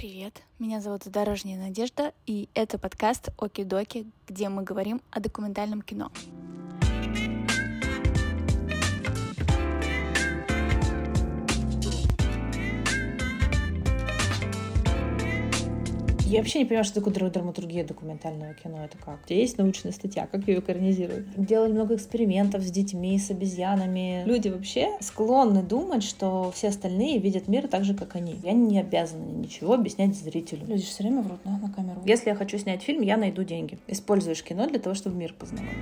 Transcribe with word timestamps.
Привет, 0.00 0.40
меня 0.58 0.80
зовут 0.80 1.02
Дорожняя 1.04 1.58
Надежда, 1.58 2.14
и 2.24 2.48
это 2.54 2.78
подкаст 2.78 3.28
Оки-Доки, 3.36 4.06
где 4.26 4.48
мы 4.48 4.62
говорим 4.62 5.02
о 5.10 5.20
документальном 5.20 5.82
кино. 5.82 6.10
Я 16.30 16.38
вообще 16.38 16.60
не 16.60 16.64
понимаю, 16.64 16.84
что 16.84 17.02
такое 17.02 17.28
драматургия 17.28 17.84
документального 17.84 18.54
кино. 18.54 18.84
Это 18.84 18.96
как? 18.98 19.18
У 19.28 19.32
есть 19.32 19.58
научная 19.58 19.90
статья, 19.90 20.28
как 20.28 20.46
ее 20.46 20.60
экранизируют? 20.60 21.26
Делали 21.34 21.72
много 21.72 21.96
экспериментов 21.96 22.62
с 22.62 22.70
детьми, 22.70 23.18
с 23.18 23.32
обезьянами. 23.32 24.22
Люди 24.26 24.46
вообще 24.46 24.90
склонны 25.00 25.64
думать, 25.64 26.04
что 26.04 26.52
все 26.54 26.68
остальные 26.68 27.18
видят 27.18 27.48
мир 27.48 27.66
так 27.66 27.84
же, 27.84 27.94
как 27.94 28.14
они. 28.14 28.36
Я 28.44 28.52
не 28.52 28.78
обязана 28.78 29.24
ничего 29.24 29.74
объяснять 29.74 30.14
зрителю. 30.16 30.66
Люди 30.68 30.84
все 30.84 31.02
время 31.02 31.22
врут 31.22 31.40
да, 31.44 31.58
на 31.58 31.68
камеру. 31.68 32.00
Если 32.06 32.30
я 32.30 32.36
хочу 32.36 32.58
снять 32.58 32.82
фильм, 32.82 33.02
я 33.02 33.16
найду 33.16 33.42
деньги. 33.42 33.80
Используешь 33.88 34.44
кино 34.44 34.68
для 34.68 34.78
того, 34.78 34.94
чтобы 34.94 35.16
мир 35.16 35.34
познавать. 35.36 35.74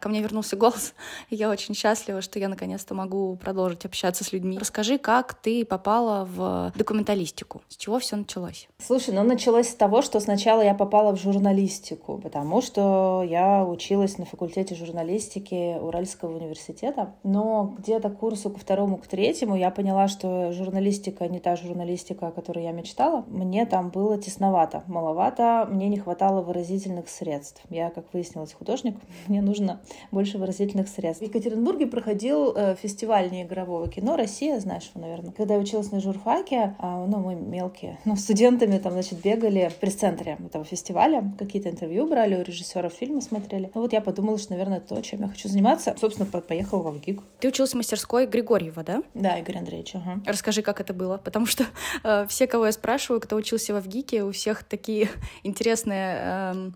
Ко 0.00 0.08
мне 0.08 0.20
вернулся 0.20 0.56
голос, 0.56 0.94
и 1.28 1.34
я 1.34 1.50
очень 1.50 1.74
счастлива, 1.74 2.20
что 2.20 2.38
я 2.38 2.48
наконец-то 2.48 2.94
могу 2.94 3.36
продолжить 3.36 3.84
общаться 3.84 4.22
с 4.22 4.32
людьми. 4.32 4.56
Расскажи, 4.56 4.96
как 4.96 5.34
ты 5.34 5.64
попала 5.64 6.24
в 6.24 6.72
документалистику? 6.76 7.62
С 7.68 7.76
чего 7.76 7.98
все 7.98 8.14
началось? 8.14 8.68
Слушай, 8.78 9.14
ну 9.14 9.24
началось 9.24 9.68
с 9.68 9.74
того, 9.74 10.02
что 10.02 10.20
сначала 10.20 10.62
я 10.62 10.74
попала 10.74 11.16
в 11.16 11.20
журналистику, 11.20 12.18
потому 12.18 12.62
что 12.62 13.26
я 13.28 13.64
училась 13.64 14.18
на 14.18 14.24
факультете 14.24 14.76
журналистики 14.76 15.76
Уральского 15.80 16.36
университета, 16.36 17.14
но 17.24 17.74
где-то 17.78 18.10
курсу 18.10 18.50
ко 18.50 18.58
второму, 18.58 18.98
к 18.98 19.06
третьему 19.08 19.56
я 19.56 19.70
поняла, 19.70 20.06
что 20.06 20.52
журналистика 20.52 21.26
не 21.26 21.40
та 21.40 21.56
журналистика, 21.56 22.28
о 22.28 22.30
которой 22.30 22.64
я 22.64 22.70
мечтала. 22.72 23.24
Мне 23.26 23.66
там 23.66 23.90
было 23.90 24.16
тесновато, 24.16 24.84
маловато, 24.86 25.66
мне 25.68 25.88
не 25.88 25.98
хватало 25.98 26.40
выразительных 26.40 27.08
средств. 27.08 27.62
Я, 27.68 27.90
как 27.90 28.12
выяснилось, 28.12 28.52
художник, 28.52 28.96
мне 29.26 29.42
нужно 29.42 29.80
больше 30.10 30.38
выразительных 30.38 30.88
средств. 30.88 31.22
В 31.22 31.26
Екатеринбурге 31.26 31.86
проходил 31.86 32.54
э, 32.54 32.76
фестиваль 32.76 33.30
неигрового 33.30 33.88
кино 33.88 34.16
«Россия», 34.16 34.58
знаешь 34.60 34.90
его, 34.94 35.00
наверное. 35.00 35.32
Когда 35.32 35.54
я 35.54 35.60
училась 35.60 35.92
на 35.92 36.00
журфаке, 36.00 36.76
э, 36.78 37.06
ну, 37.08 37.18
мы 37.18 37.34
мелкие, 37.34 37.98
ну, 38.04 38.16
студентами 38.16 38.78
там, 38.78 38.92
значит, 38.92 39.20
бегали 39.20 39.68
в 39.68 39.76
пресс-центре 39.76 40.38
этого 40.44 40.64
фестиваля, 40.64 41.32
какие-то 41.38 41.70
интервью 41.70 42.06
брали 42.06 42.34
у 42.36 42.42
режиссеров 42.42 42.92
фильмы 42.92 43.20
смотрели. 43.20 43.70
Ну, 43.74 43.82
вот 43.82 43.92
я 43.92 44.00
подумала, 44.00 44.38
что, 44.38 44.52
наверное, 44.52 44.80
то, 44.80 45.00
чем 45.02 45.22
я 45.22 45.28
хочу 45.28 45.48
заниматься. 45.48 45.94
Собственно, 45.98 46.28
поехала 46.28 46.90
в 46.90 46.96
ВГИК. 46.96 47.22
Ты 47.40 47.48
училась 47.48 47.72
в 47.72 47.76
мастерской 47.76 48.26
Григорьева, 48.26 48.82
да? 48.82 49.02
Да, 49.14 49.38
Игорь 49.38 49.58
Андреевич, 49.58 49.94
ага. 49.94 50.20
Расскажи, 50.26 50.62
как 50.62 50.80
это 50.80 50.94
было, 50.94 51.18
потому 51.18 51.46
что 51.46 51.64
э, 52.04 52.26
все, 52.28 52.46
кого 52.46 52.66
я 52.66 52.72
спрашиваю, 52.72 53.20
кто 53.20 53.36
учился 53.36 53.72
во 53.72 53.80
ВГИКе, 53.80 54.24
у 54.24 54.32
всех 54.32 54.64
такие 54.64 55.08
интересные... 55.42 56.18
Э, 56.20 56.70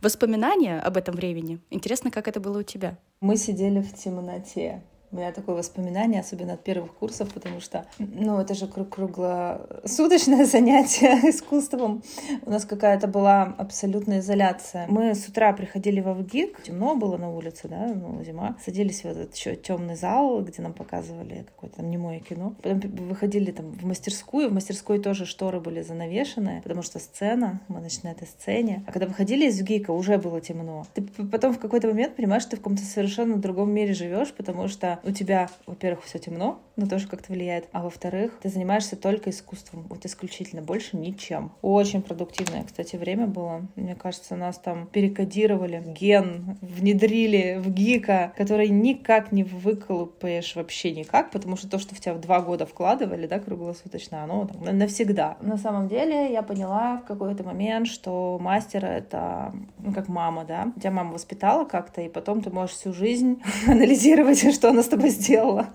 воспоминания 0.00 0.78
об 0.80 0.96
этом 0.96 1.14
времени. 1.14 1.60
Интересно, 1.70 2.10
как 2.10 2.28
это 2.28 2.40
было 2.40 2.60
у 2.60 2.62
тебя? 2.62 2.98
Мы 3.20 3.36
сидели 3.36 3.80
в 3.80 3.94
темноте. 3.94 4.82
У 5.10 5.16
меня 5.16 5.32
такое 5.32 5.56
воспоминание, 5.56 6.20
особенно 6.20 6.52
от 6.52 6.62
первых 6.62 6.92
курсов, 6.92 7.32
потому 7.32 7.60
что, 7.60 7.86
ну, 7.98 8.38
это 8.38 8.54
же 8.54 8.66
круглосуточное 8.66 10.44
занятие 10.46 11.30
искусством. 11.30 12.02
У 12.44 12.50
нас 12.50 12.66
какая-то 12.66 13.06
была 13.06 13.54
абсолютная 13.56 14.20
изоляция. 14.20 14.86
Мы 14.88 15.14
с 15.14 15.26
утра 15.26 15.54
приходили 15.54 16.00
в 16.02 16.12
ВГИК, 16.12 16.62
темно 16.64 16.94
было 16.94 17.16
на 17.16 17.30
улице, 17.30 17.68
да, 17.68 17.86
ну, 17.86 18.22
зима. 18.22 18.56
Садились 18.62 19.00
в 19.00 19.06
этот 19.06 19.34
еще 19.34 19.56
темный 19.56 19.96
зал, 19.96 20.42
где 20.42 20.60
нам 20.60 20.74
показывали 20.74 21.46
какое-то 21.54 21.76
там 21.76 21.90
немое 21.90 22.20
кино. 22.20 22.54
Потом 22.62 22.80
выходили 23.08 23.50
там 23.50 23.72
в 23.72 23.86
мастерскую. 23.86 24.50
В 24.50 24.52
мастерской 24.52 24.98
тоже 24.98 25.24
шторы 25.24 25.58
были 25.58 25.80
занавешены, 25.80 26.60
потому 26.62 26.82
что 26.82 26.98
сцена, 26.98 27.62
мы 27.68 27.80
значит, 27.80 28.04
на 28.04 28.08
этой 28.08 28.26
сцене. 28.26 28.84
А 28.86 28.92
когда 28.92 29.06
выходили 29.06 29.46
из 29.46 29.58
ВГИКа, 29.58 29.90
уже 29.90 30.18
было 30.18 30.42
темно. 30.42 30.86
Ты 30.92 31.02
потом 31.02 31.54
в 31.54 31.58
какой-то 31.58 31.88
момент 31.88 32.14
понимаешь, 32.14 32.42
что 32.42 32.50
ты 32.52 32.56
в 32.56 32.60
каком-то 32.60 32.82
совершенно 32.82 33.36
другом 33.36 33.70
мире 33.70 33.94
живешь, 33.94 34.32
потому 34.34 34.68
что 34.68 34.97
у 35.04 35.10
тебя, 35.10 35.48
во-первых, 35.66 36.04
все 36.04 36.18
темно, 36.18 36.60
но 36.76 36.86
тоже 36.86 37.08
как-то 37.08 37.32
влияет, 37.32 37.68
а 37.72 37.82
во-вторых, 37.82 38.38
ты 38.40 38.48
занимаешься 38.48 38.96
только 38.96 39.30
искусством, 39.30 39.86
вот 39.88 40.06
исключительно, 40.06 40.62
больше 40.62 40.96
ничем. 40.96 41.52
Очень 41.60 42.02
продуктивное, 42.02 42.64
кстати, 42.64 42.96
время 42.96 43.26
было. 43.26 43.66
Мне 43.74 43.94
кажется, 43.96 44.36
нас 44.36 44.58
там 44.58 44.86
перекодировали 44.86 45.82
ген, 45.84 46.56
внедрили 46.60 47.58
в 47.58 47.70
ГИКа, 47.70 48.32
который 48.36 48.68
никак 48.68 49.32
не 49.32 49.42
выколупаешь 49.44 50.54
вообще 50.54 50.92
никак, 50.92 51.30
потому 51.30 51.56
что 51.56 51.68
то, 51.68 51.78
что 51.78 51.94
в 51.94 52.00
тебя 52.00 52.14
два 52.14 52.40
года 52.40 52.64
вкладывали, 52.64 53.26
да, 53.26 53.40
круглосуточно, 53.40 54.22
оно 54.22 54.46
там 54.46 54.78
навсегда. 54.78 55.36
На 55.40 55.56
самом 55.56 55.88
деле 55.88 56.32
я 56.32 56.42
поняла 56.42 56.98
в 56.98 57.04
какой-то 57.06 57.42
момент, 57.42 57.88
что 57.88 58.38
мастер— 58.40 58.84
это 58.86 59.52
ну, 59.78 59.92
как 59.92 60.08
мама, 60.08 60.44
да. 60.44 60.72
Тебя 60.76 60.90
мама 60.90 61.14
воспитала 61.14 61.64
как-то, 61.64 62.00
и 62.00 62.08
потом 62.08 62.42
ты 62.42 62.50
можешь 62.50 62.76
всю 62.76 62.92
жизнь 62.92 63.42
анализировать, 63.66 64.52
что 64.54 64.70
она 64.70 64.82
с 64.88 64.90
тобой 64.90 65.10
сделала. 65.10 65.68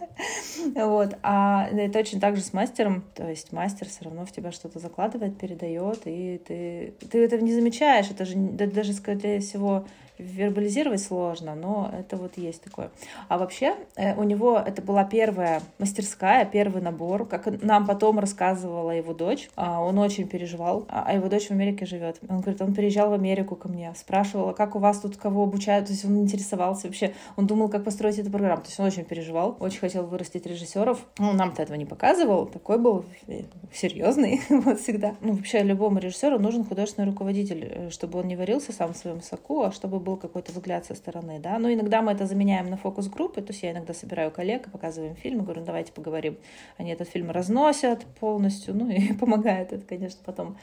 Вот. 0.75 1.15
А 1.23 1.69
это 1.71 1.99
очень 1.99 2.19
так 2.19 2.35
же 2.35 2.41
с 2.41 2.53
мастером. 2.53 3.03
То 3.15 3.29
есть 3.29 3.51
мастер 3.51 3.87
все 3.87 4.05
равно 4.05 4.25
в 4.25 4.31
тебя 4.31 4.51
что-то 4.51 4.79
закладывает, 4.79 5.37
передает, 5.37 6.01
и 6.05 6.41
ты, 6.45 6.93
ты 7.09 7.23
этого 7.23 7.41
не 7.41 7.53
замечаешь. 7.53 8.09
Это 8.09 8.25
же 8.25 8.35
даже, 8.35 8.93
скорее 8.93 9.39
всего, 9.39 9.85
вербализировать 10.17 11.01
сложно, 11.01 11.55
но 11.55 11.91
это 11.97 12.17
вот 12.17 12.37
есть 12.37 12.61
такое. 12.61 12.91
А 13.29 13.37
вообще 13.37 13.75
э, 13.95 14.15
у 14.15 14.23
него 14.23 14.57
это 14.57 14.81
была 14.81 15.03
первая 15.03 15.61
мастерская, 15.79 16.45
первый 16.45 16.81
набор, 16.81 17.25
как 17.25 17.61
нам 17.61 17.85
потом 17.85 18.19
рассказывала 18.19 18.91
его 18.91 19.13
дочь. 19.13 19.49
А, 19.55 19.81
он 19.81 19.97
очень 19.97 20.27
переживал, 20.27 20.85
а, 20.89 21.03
а 21.07 21.13
его 21.13 21.27
дочь 21.29 21.47
в 21.47 21.51
Америке 21.51 21.85
живет. 21.85 22.19
Он 22.29 22.41
говорит, 22.41 22.61
он 22.61 22.73
переезжал 22.73 23.09
в 23.09 23.13
Америку 23.13 23.55
ко 23.55 23.67
мне, 23.67 23.93
спрашивал, 23.95 24.53
как 24.53 24.75
у 24.75 24.79
вас 24.79 24.99
тут 24.99 25.17
кого 25.17 25.43
обучают, 25.43 25.87
то 25.87 25.93
есть 25.93 26.05
он 26.05 26.19
интересовался 26.19 26.87
вообще, 26.87 27.13
он 27.35 27.47
думал, 27.47 27.69
как 27.69 27.83
построить 27.83 28.19
эту 28.19 28.29
программу, 28.29 28.61
то 28.61 28.67
есть 28.67 28.79
он 28.79 28.85
очень 28.85 29.05
переживал, 29.05 29.57
очень 29.59 29.79
хотел 29.79 30.05
вырастить 30.05 30.45
режиссеров. 30.45 31.05
Ну, 31.17 31.33
нам-то 31.33 31.63
этого 31.63 31.75
не 31.75 31.85
показывал, 31.85 32.45
такой 32.45 32.77
был 32.77 33.05
э, 33.27 33.43
серьезный 33.73 34.41
вот 34.49 34.79
всегда. 34.79 35.15
Ну, 35.21 35.33
вообще 35.33 35.63
любому 35.63 35.99
режиссеру 35.99 36.39
нужен 36.39 36.63
художественный 36.63 37.07
руководитель, 37.07 37.67
э, 37.69 37.89
чтобы 37.89 38.19
он 38.19 38.27
не 38.27 38.35
варился 38.35 38.71
сам 38.71 38.93
в 38.93 38.97
своем 38.97 39.21
соку, 39.21 39.63
а 39.63 39.71
чтобы 39.71 39.99
был 40.03 40.17
какой-то 40.17 40.51
взгляд 40.51 40.85
со 40.85 40.95
стороны, 40.95 41.39
да. 41.39 41.57
Но 41.57 41.71
иногда 41.71 42.01
мы 42.01 42.11
это 42.11 42.25
заменяем 42.25 42.69
на 42.69 42.77
фокус-группы, 42.77 43.41
то 43.41 43.51
есть 43.51 43.63
я 43.63 43.71
иногда 43.71 43.93
собираю 43.93 44.31
коллег, 44.31 44.71
показываем 44.71 45.15
фильм, 45.15 45.39
и 45.39 45.43
говорю, 45.43 45.61
ну, 45.61 45.65
давайте 45.65 45.91
поговорим. 45.91 46.37
Они 46.77 46.91
этот 46.91 47.09
фильм 47.09 47.31
разносят 47.31 48.05
полностью, 48.19 48.75
ну 48.75 48.89
и 48.89 49.13
помогает 49.13 49.73
это, 49.73 49.85
конечно, 49.85 50.19
потом 50.25 50.57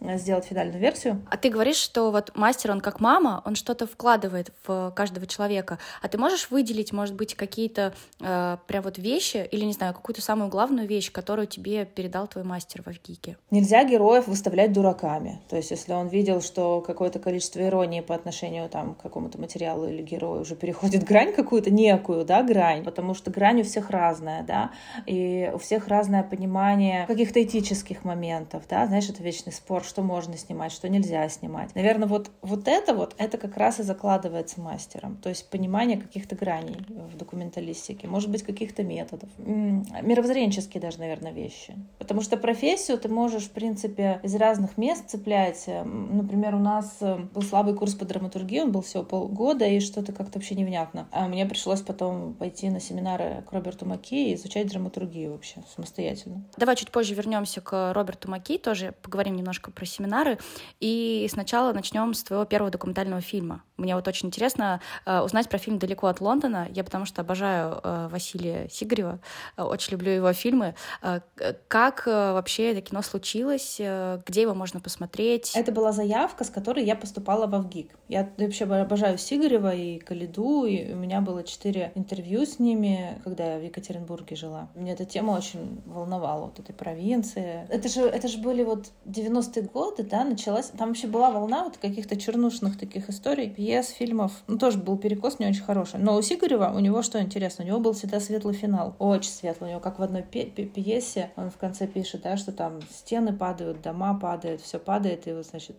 э, 0.00 0.16
сделать 0.18 0.44
финальную 0.46 0.80
версию. 0.80 1.20
А 1.30 1.36
ты 1.36 1.50
говоришь, 1.50 1.76
что 1.76 2.10
вот 2.10 2.32
мастер, 2.34 2.70
он 2.70 2.80
как 2.80 3.00
мама, 3.00 3.42
он 3.44 3.54
что-то 3.54 3.86
вкладывает 3.86 4.52
в 4.66 4.92
каждого 4.94 5.26
человека. 5.26 5.78
А 6.00 6.08
ты 6.08 6.18
можешь 6.18 6.50
выделить, 6.50 6.92
может 6.92 7.14
быть, 7.14 7.34
какие-то 7.34 7.94
э, 8.20 8.56
прям 8.66 8.82
вот 8.82 8.98
вещи, 8.98 9.48
или, 9.50 9.64
не 9.64 9.72
знаю, 9.72 9.94
какую-то 9.94 10.22
самую 10.22 10.48
главную 10.48 10.86
вещь, 10.86 11.10
которую 11.10 11.46
тебе 11.46 11.84
передал 11.84 12.26
твой 12.28 12.44
мастер 12.44 12.82
в 12.82 12.88
Авгике? 12.88 13.36
Нельзя 13.50 13.84
героев 13.84 14.26
выставлять 14.26 14.72
дураками. 14.72 15.40
То 15.48 15.56
есть, 15.56 15.70
если 15.70 15.92
он 15.92 16.08
видел, 16.08 16.40
что 16.40 16.80
какое-то 16.80 17.18
количество 17.18 17.60
иронии 17.60 18.00
по 18.00 18.14
отношению 18.14 18.68
там, 18.68 18.83
к 18.92 19.02
какому-то 19.02 19.40
материалу 19.40 19.86
или 19.86 20.02
герою 20.02 20.42
уже 20.42 20.54
переходит 20.54 21.04
грань 21.08 21.32
какую-то, 21.32 21.70
некую, 21.70 22.26
да, 22.26 22.42
грань, 22.42 22.84
потому 22.84 23.14
что 23.14 23.30
грань 23.30 23.62
у 23.62 23.64
всех 23.64 23.88
разная, 23.88 24.42
да, 24.42 24.70
и 25.06 25.50
у 25.54 25.58
всех 25.58 25.88
разное 25.88 26.22
понимание 26.22 27.06
каких-то 27.06 27.42
этических 27.42 28.04
моментов, 28.04 28.64
да, 28.68 28.86
знаешь, 28.86 29.08
это 29.08 29.22
вечный 29.22 29.52
спор, 29.52 29.82
что 29.82 30.02
можно 30.02 30.36
снимать, 30.36 30.72
что 30.72 30.88
нельзя 30.90 31.26
снимать. 31.30 31.74
Наверное, 31.74 32.08
вот, 32.08 32.30
вот 32.42 32.68
это 32.68 32.94
вот, 32.94 33.14
это 33.16 33.38
как 33.38 33.56
раз 33.56 33.80
и 33.80 33.82
закладывается 33.82 34.60
мастером, 34.60 35.16
то 35.16 35.30
есть 35.30 35.48
понимание 35.48 35.98
каких-то 35.98 36.36
граней 36.36 36.76
в 36.88 37.16
документалистике, 37.16 38.06
может 38.08 38.30
быть, 38.30 38.42
каких-то 38.42 38.82
методов. 38.82 39.30
Мировоззренческие 39.38 40.80
даже, 40.80 40.98
наверное, 40.98 41.32
вещи. 41.32 41.74
Потому 41.98 42.20
что 42.20 42.36
профессию 42.36 42.98
ты 42.98 43.08
можешь, 43.08 43.44
в 43.44 43.50
принципе, 43.50 44.20
из 44.22 44.34
разных 44.34 44.76
мест 44.76 45.08
цеплять. 45.08 45.64
Например, 45.84 46.54
у 46.54 46.58
нас 46.58 46.96
э, 47.00 47.16
был 47.16 47.42
слабый 47.42 47.74
курс 47.74 47.94
по 47.94 48.04
драматургии, 48.04 48.60
он 48.60 48.72
был 48.74 48.82
всего 48.82 49.04
полгода, 49.04 49.64
и 49.64 49.80
что-то 49.80 50.12
как-то 50.12 50.38
вообще 50.38 50.54
невнятно. 50.54 51.08
А 51.12 51.28
мне 51.28 51.46
пришлось 51.46 51.80
потом 51.80 52.34
пойти 52.34 52.68
на 52.70 52.80
семинары 52.80 53.44
к 53.48 53.52
Роберту 53.52 53.86
Маки 53.86 54.30
и 54.30 54.34
изучать 54.34 54.66
драматургию 54.68 55.32
вообще 55.32 55.62
самостоятельно. 55.74 56.44
Давай 56.56 56.76
чуть 56.76 56.90
позже 56.90 57.14
вернемся 57.14 57.60
к 57.60 57.92
Роберту 57.92 58.28
Маки, 58.30 58.58
тоже 58.58 58.94
поговорим 59.02 59.36
немножко 59.36 59.70
про 59.70 59.86
семинары. 59.86 60.38
И 60.80 61.26
сначала 61.30 61.72
начнем 61.72 62.12
с 62.14 62.24
твоего 62.24 62.44
первого 62.44 62.70
документального 62.70 63.20
фильма 63.20 63.62
Мне 63.76 63.96
вот 63.96 64.06
очень 64.06 64.28
интересно 64.28 64.80
э, 65.04 65.20
узнать 65.20 65.48
про 65.48 65.58
фильм 65.58 65.78
«Далеко 65.78 66.06
от 66.06 66.20
Лондона». 66.20 66.68
Я 66.72 66.84
потому 66.84 67.06
что 67.06 67.22
обожаю 67.22 67.80
э, 67.82 68.08
Василия 68.08 68.68
Сигарева, 68.70 69.18
э, 69.56 69.62
очень 69.62 69.92
люблю 69.92 70.12
его 70.12 70.32
фильмы. 70.32 70.76
Э, 71.02 71.20
как 71.66 72.06
э, 72.06 72.32
вообще 72.32 72.70
это 72.70 72.82
кино 72.82 73.02
случилось? 73.02 73.78
Э, 73.80 74.20
где 74.24 74.42
его 74.42 74.54
можно 74.54 74.78
посмотреть? 74.78 75.56
Это 75.56 75.72
была 75.72 75.90
заявка, 75.90 76.44
с 76.44 76.50
которой 76.50 76.84
я 76.84 76.94
поступала 76.94 77.48
в 77.48 77.58
ВГИК. 77.64 77.96
Я 78.06 78.30
вообще 78.38 78.64
обожаю 78.64 79.18
Сигарева 79.18 79.74
и 79.74 79.98
Калиду, 79.98 80.66
и 80.66 80.92
у 80.92 80.96
меня 80.96 81.20
было 81.20 81.42
четыре 81.42 81.90
интервью 81.96 82.46
с 82.46 82.60
ними, 82.60 83.20
когда 83.24 83.54
я 83.54 83.58
в 83.58 83.64
Екатеринбурге 83.64 84.36
жила. 84.36 84.68
Мне 84.76 84.92
эта 84.92 85.04
тема 85.04 85.32
очень 85.32 85.82
волновала, 85.84 86.44
вот 86.44 86.60
этой 86.60 86.74
провинции. 86.74 87.66
Это 87.68 87.88
же, 87.88 88.02
это 88.02 88.28
же 88.28 88.38
были 88.38 88.62
вот 88.62 88.92
90-е 89.04 89.62
годы, 89.62 90.04
да, 90.04 90.22
началась... 90.22 90.66
Там 90.68 90.88
вообще 90.88 91.08
была 91.08 91.32
волна 91.32 91.64
вот 91.64 91.78
каких-то 91.78 92.16
чернушных 92.16 92.78
таких 92.78 93.08
историй 93.08 93.48
пьес, 93.64 93.88
фильмов. 93.88 94.32
Ну, 94.46 94.58
тоже 94.58 94.78
был 94.78 94.98
перекос 94.98 95.38
не 95.38 95.46
очень 95.46 95.62
хороший. 95.62 95.98
Но 95.98 96.16
у 96.16 96.22
Сигарева, 96.22 96.70
у 96.74 96.80
него 96.80 97.02
что 97.02 97.20
интересно, 97.20 97.64
у 97.64 97.66
него 97.66 97.80
был 97.80 97.94
всегда 97.94 98.20
светлый 98.20 98.54
финал. 98.54 98.94
Очень 98.98 99.30
светлый. 99.30 99.68
У 99.68 99.70
него 99.70 99.80
как 99.80 99.98
в 99.98 100.02
одной 100.02 100.22
пьесе, 100.22 101.30
он 101.36 101.50
в 101.50 101.56
конце 101.56 101.86
пишет, 101.86 102.22
да, 102.22 102.36
что 102.36 102.52
там 102.52 102.80
стены 102.90 103.32
падают, 103.32 103.80
дома 103.80 104.18
падают, 104.18 104.60
все 104.60 104.78
падает, 104.78 105.26
и 105.26 105.32
вот, 105.32 105.46
значит, 105.46 105.76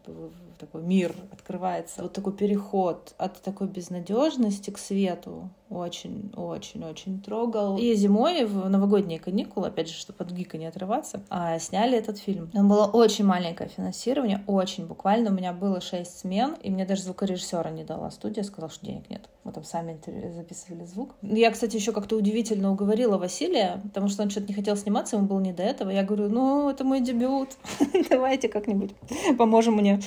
такой 0.57 0.81
мир 0.81 1.15
открывается. 1.31 2.01
Вот 2.01 2.13
такой 2.13 2.33
переход 2.33 3.13
от 3.19 3.39
такой 3.41 3.67
безнадежности 3.67 4.71
к 4.71 4.79
свету 4.79 5.49
очень-очень-очень 5.69 7.21
трогал. 7.21 7.77
И 7.77 7.93
зимой 7.95 8.45
в 8.45 8.69
новогодние 8.69 9.19
каникулы, 9.19 9.67
опять 9.67 9.89
же, 9.89 9.95
чтобы 9.95 10.23
от 10.23 10.31
ГИКа 10.31 10.57
не 10.57 10.67
отрываться, 10.67 11.23
а, 11.29 11.57
сняли 11.59 11.97
этот 11.97 12.17
фильм. 12.19 12.49
Там 12.51 12.69
было 12.69 12.85
очень 12.85 13.25
маленькое 13.25 13.69
финансирование, 13.69 14.43
очень 14.47 14.85
буквально. 14.85 15.31
У 15.31 15.33
меня 15.33 15.53
было 15.53 15.81
шесть 15.81 16.19
смен, 16.19 16.55
и 16.61 16.69
мне 16.69 16.85
даже 16.85 17.03
звукорежиссера 17.03 17.69
не 17.71 17.83
дала 17.83 18.11
студия, 18.11 18.43
сказала, 18.43 18.71
что 18.71 18.85
денег 18.85 19.09
нет. 19.09 19.29
Мы 19.43 19.51
там 19.51 19.63
сами 19.63 19.99
записывали 20.35 20.85
звук. 20.85 21.15
Я, 21.21 21.51
кстати, 21.51 21.75
еще 21.75 21.91
как-то 21.91 22.15
удивительно 22.15 22.71
уговорила 22.71 23.17
Василия, 23.17 23.81
потому 23.83 24.07
что 24.07 24.23
он 24.23 24.29
что-то 24.29 24.47
не 24.47 24.53
хотел 24.53 24.75
сниматься, 24.75 25.17
ему 25.17 25.27
было 25.27 25.39
не 25.39 25.53
до 25.53 25.63
этого. 25.63 25.89
Я 25.89 26.03
говорю, 26.03 26.29
ну, 26.29 26.69
это 26.69 26.83
мой 26.83 26.99
дебют, 26.99 27.49
давайте 28.09 28.49
как-нибудь 28.49 28.91
поможем 29.37 29.75
мне. 29.75 29.99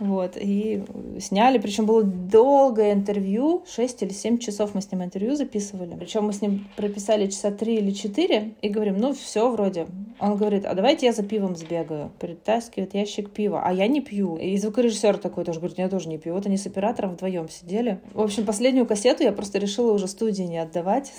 Вот, 0.00 0.36
и 0.36 0.84
сняли, 1.20 1.58
причем 1.58 1.86
было 1.86 2.02
долгое 2.02 2.92
интервью, 2.92 3.64
6 3.68 4.02
или 4.02 4.12
7 4.12 4.38
часов 4.38 4.74
мы 4.74 4.80
с 4.80 4.90
ним 4.98 5.04
интервью 5.04 5.36
записывали. 5.36 5.94
Причем 5.98 6.24
мы 6.24 6.32
с 6.32 6.42
ним 6.42 6.68
прописали 6.76 7.26
часа 7.26 7.50
3 7.50 7.76
или 7.76 7.90
4 7.90 8.54
и 8.60 8.68
говорим, 8.68 8.98
ну, 8.98 9.14
все 9.14 9.50
вроде. 9.50 9.86
Он 10.20 10.36
говорит, 10.36 10.66
а 10.66 10.74
давайте 10.74 11.06
я 11.06 11.12
за 11.12 11.22
пивом 11.22 11.56
сбегаю. 11.56 12.10
Притаскивает 12.18 12.94
ящик 12.94 13.30
пива, 13.30 13.62
а 13.64 13.72
я 13.72 13.86
не 13.86 14.00
пью. 14.00 14.36
И 14.36 14.56
звукорежиссер 14.56 15.18
такой 15.18 15.44
тоже 15.44 15.60
говорит, 15.60 15.78
я 15.78 15.88
тоже 15.88 16.08
не 16.08 16.18
пью. 16.18 16.34
Вот 16.34 16.46
они 16.46 16.56
с 16.56 16.66
оператором 16.66 17.12
вдвоем 17.12 17.48
сидели. 17.48 18.00
В 18.12 18.20
общем, 18.20 18.44
последнюю 18.44 18.86
кассету 18.86 19.22
я 19.22 19.32
просто 19.32 19.58
решила 19.58 19.92
уже 19.92 20.08
студии 20.08 20.42
не 20.42 20.58
отдавать. 20.58 21.12